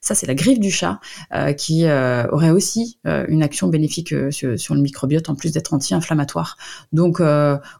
Ça, 0.00 0.14
c'est 0.14 0.26
la 0.26 0.34
griffe 0.34 0.60
du 0.60 0.70
chat 0.70 1.00
euh, 1.34 1.52
qui 1.52 1.84
euh, 1.86 2.28
aurait 2.30 2.50
aussi 2.50 2.98
une 3.04 3.42
action 3.42 3.66
bénéfique 3.66 4.14
sur, 4.30 4.58
sur, 4.58 4.74
le 4.76 4.80
microbiote 4.82 5.28
en 5.30 5.34
plus 5.34 5.50
d'être 5.50 5.74
anti-inflammatoire. 5.74 6.56
Donc 6.92 7.20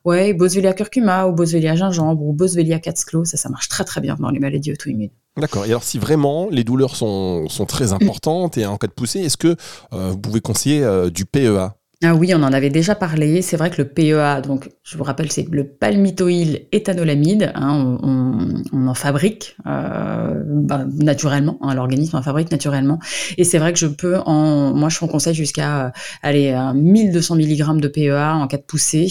ouais, 0.04 0.32
boswellia 0.32 0.72
curcuma 0.72 1.28
ou 1.28 1.32
boswellia 1.32 1.76
gingembre 1.76 2.22
ou 2.22 2.32
boswellia 2.32 2.80
cat's 2.80 3.04
ça, 3.24 3.36
ça 3.36 3.48
marche 3.48 3.68
très 3.75 3.75
très 3.84 4.00
bien 4.00 4.16
dans 4.18 4.30
les 4.30 4.38
maladies 4.38 4.72
auto-immunes. 4.72 5.10
D'accord. 5.36 5.66
Et 5.66 5.68
alors, 5.68 5.82
si 5.82 5.98
vraiment 5.98 6.48
les 6.50 6.64
douleurs 6.64 6.96
sont, 6.96 7.48
sont 7.48 7.66
très 7.66 7.92
importantes 7.92 8.56
et 8.58 8.66
en 8.66 8.76
cas 8.76 8.86
de 8.86 8.92
poussée, 8.92 9.20
est-ce 9.20 9.36
que 9.36 9.56
euh, 9.92 10.10
vous 10.10 10.18
pouvez 10.18 10.40
conseiller 10.40 10.82
euh, 10.82 11.10
du 11.10 11.24
PEA 11.24 11.74
ah 12.02 12.14
oui, 12.14 12.34
on 12.34 12.42
en 12.42 12.52
avait 12.52 12.68
déjà 12.68 12.94
parlé. 12.94 13.40
C'est 13.40 13.56
vrai 13.56 13.70
que 13.70 13.80
le 13.80 13.88
PEA, 13.88 14.42
donc 14.42 14.68
je 14.82 14.98
vous 14.98 15.04
rappelle, 15.04 15.32
c'est 15.32 15.46
le 15.50 15.66
palmitoïl 15.66 16.66
éthanolamide. 16.70 17.52
Hein, 17.54 17.98
on, 18.02 18.86
en 18.86 18.94
fabrique 18.94 19.56
euh, 19.66 20.42
bah, 20.44 20.84
naturellement. 20.98 21.58
Hein, 21.62 21.74
L'organisme 21.74 22.16
en 22.16 22.22
fabrique 22.22 22.50
naturellement. 22.50 22.98
Et 23.38 23.44
c'est 23.44 23.56
vrai 23.56 23.72
que 23.72 23.78
je 23.78 23.86
peux 23.86 24.18
en, 24.18 24.74
moi 24.74 24.90
je 24.90 24.98
conseille 24.98 25.34
jusqu'à 25.34 25.92
aller 26.22 26.50
à 26.50 26.74
1200 26.74 27.36
mg 27.36 27.80
de 27.80 27.88
PEA 27.88 28.34
en 28.34 28.46
cas 28.46 28.58
de 28.58 28.62
poussée. 28.62 29.08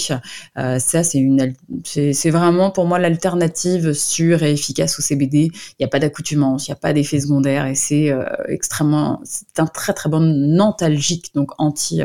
Euh, 0.57 0.77
ça 0.77 1.01
c'est 1.03 2.29
vraiment 2.29 2.69
pour 2.69 2.85
moi 2.85 2.99
l'alternative 2.99 3.93
sûre 3.93 4.43
et 4.43 4.51
efficace 4.51 4.99
au 4.99 5.01
CBD. 5.01 5.49
Il 5.53 5.75
n'y 5.79 5.85
a 5.85 5.89
pas 5.89 5.99
d'accoutumance, 5.99 6.67
il 6.67 6.71
n'y 6.71 6.73
a 6.73 6.79
pas 6.79 6.93
d'effet 6.93 7.19
secondaire 7.19 7.65
et 7.65 7.75
c'est 7.75 8.11
euh, 8.11 8.23
extrêmement, 8.47 9.21
c'est 9.23 9.59
un 9.59 9.65
très 9.65 9.93
très 9.93 10.09
bon 10.09 10.59
antalgique, 10.61 11.31
donc 11.33 11.49
anti, 11.57 12.01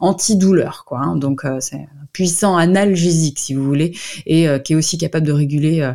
anti 0.00 0.13
antidouleur, 0.14 0.84
quoi. 0.86 1.00
Hein. 1.00 1.16
donc 1.16 1.44
c'est 1.60 1.76
un 1.76 2.06
puissant 2.12 2.56
analgésique, 2.56 3.38
si 3.38 3.54
vous 3.54 3.64
voulez, 3.64 3.96
et 4.26 4.46
qui 4.64 4.72
est 4.72 4.76
aussi 4.76 4.98
capable 4.98 5.26
de 5.26 5.32
réguler 5.32 5.92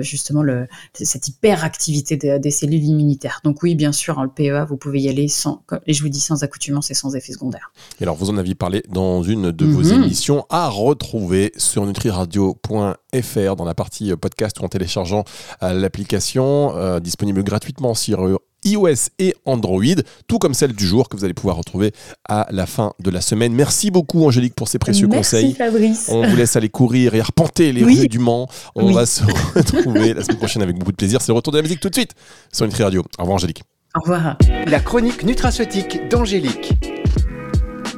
justement 0.00 0.42
le, 0.42 0.66
cette 0.94 1.28
hyperactivité 1.28 2.16
des, 2.16 2.38
des, 2.38 2.50
cellules 2.50 2.82
immunitaires. 2.84 3.40
Donc 3.44 3.62
oui, 3.62 3.74
bien 3.74 3.92
sûr, 3.92 4.18
hein, 4.18 4.24
le 4.24 4.30
PEA, 4.30 4.64
vous 4.64 4.76
pouvez 4.76 5.00
y 5.00 5.08
aller 5.08 5.28
sans, 5.28 5.62
et 5.86 5.92
je 5.92 6.02
vous 6.02 6.08
dis 6.08 6.20
sans 6.20 6.42
accoutumance 6.42 6.90
et 6.90 6.94
sans 6.94 7.14
effet 7.14 7.32
secondaire. 7.32 7.72
Et 8.00 8.04
alors, 8.04 8.16
vous 8.16 8.30
en 8.30 8.38
aviez 8.38 8.54
parlé 8.54 8.82
dans 8.88 9.22
une 9.22 9.52
de 9.52 9.66
vos 9.66 9.82
mhm. 9.82 10.02
émissions 10.02 10.46
à 10.48 10.68
retrouver 10.68 11.52
sur 11.56 11.84
nutriradio.fr 11.84 13.56
dans 13.56 13.64
la 13.64 13.74
partie 13.74 14.16
podcast 14.16 14.60
ou 14.60 14.64
en 14.64 14.68
téléchargeant 14.68 15.24
l'application 15.60 16.98
disponible 17.00 17.42
gratuitement 17.42 17.94
sur 17.94 18.40
iOS 18.64 19.10
et 19.18 19.34
Android, 19.44 19.82
tout 20.26 20.38
comme 20.38 20.54
celle 20.54 20.72
du 20.72 20.86
jour 20.86 21.08
que 21.08 21.16
vous 21.16 21.24
allez 21.24 21.34
pouvoir 21.34 21.56
retrouver 21.56 21.92
à 22.28 22.46
la 22.50 22.66
fin 22.66 22.92
de 23.00 23.10
la 23.10 23.20
semaine. 23.20 23.52
Merci 23.52 23.90
beaucoup 23.90 24.24
Angélique 24.24 24.54
pour 24.54 24.68
ces 24.68 24.78
précieux 24.78 25.06
Merci, 25.06 25.36
conseils. 25.36 25.54
Fabrice. 25.54 26.08
On 26.12 26.26
vous 26.26 26.36
laisse 26.36 26.56
aller 26.56 26.68
courir 26.68 27.14
et 27.14 27.20
arpenter 27.20 27.72
les 27.72 27.84
rues 27.84 28.08
du 28.08 28.18
Mans. 28.18 28.48
On 28.74 28.92
va 28.92 29.06
se 29.06 29.22
retrouver 29.54 30.14
la 30.14 30.22
semaine 30.22 30.38
prochaine 30.38 30.62
avec 30.62 30.76
beaucoup 30.78 30.92
de 30.92 30.96
plaisir. 30.96 31.20
C'est 31.20 31.28
le 31.28 31.36
retour 31.36 31.52
de 31.52 31.58
la 31.58 31.62
musique 31.62 31.80
tout 31.80 31.88
de 31.88 31.94
suite 31.94 32.12
sur 32.52 32.66
Nutri 32.66 32.82
Radio. 32.82 33.02
Au 33.18 33.22
revoir 33.22 33.36
Angélique. 33.36 33.62
Au 33.96 34.00
revoir. 34.00 34.36
La 34.66 34.80
chronique 34.80 35.24
nutraceutique 35.24 36.08
d'Angélique. 36.08 36.72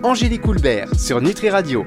Angélique 0.03 0.46
Houlbert 0.46 0.88
sur 0.98 1.20
Nutri 1.20 1.48
Radio. 1.51 1.81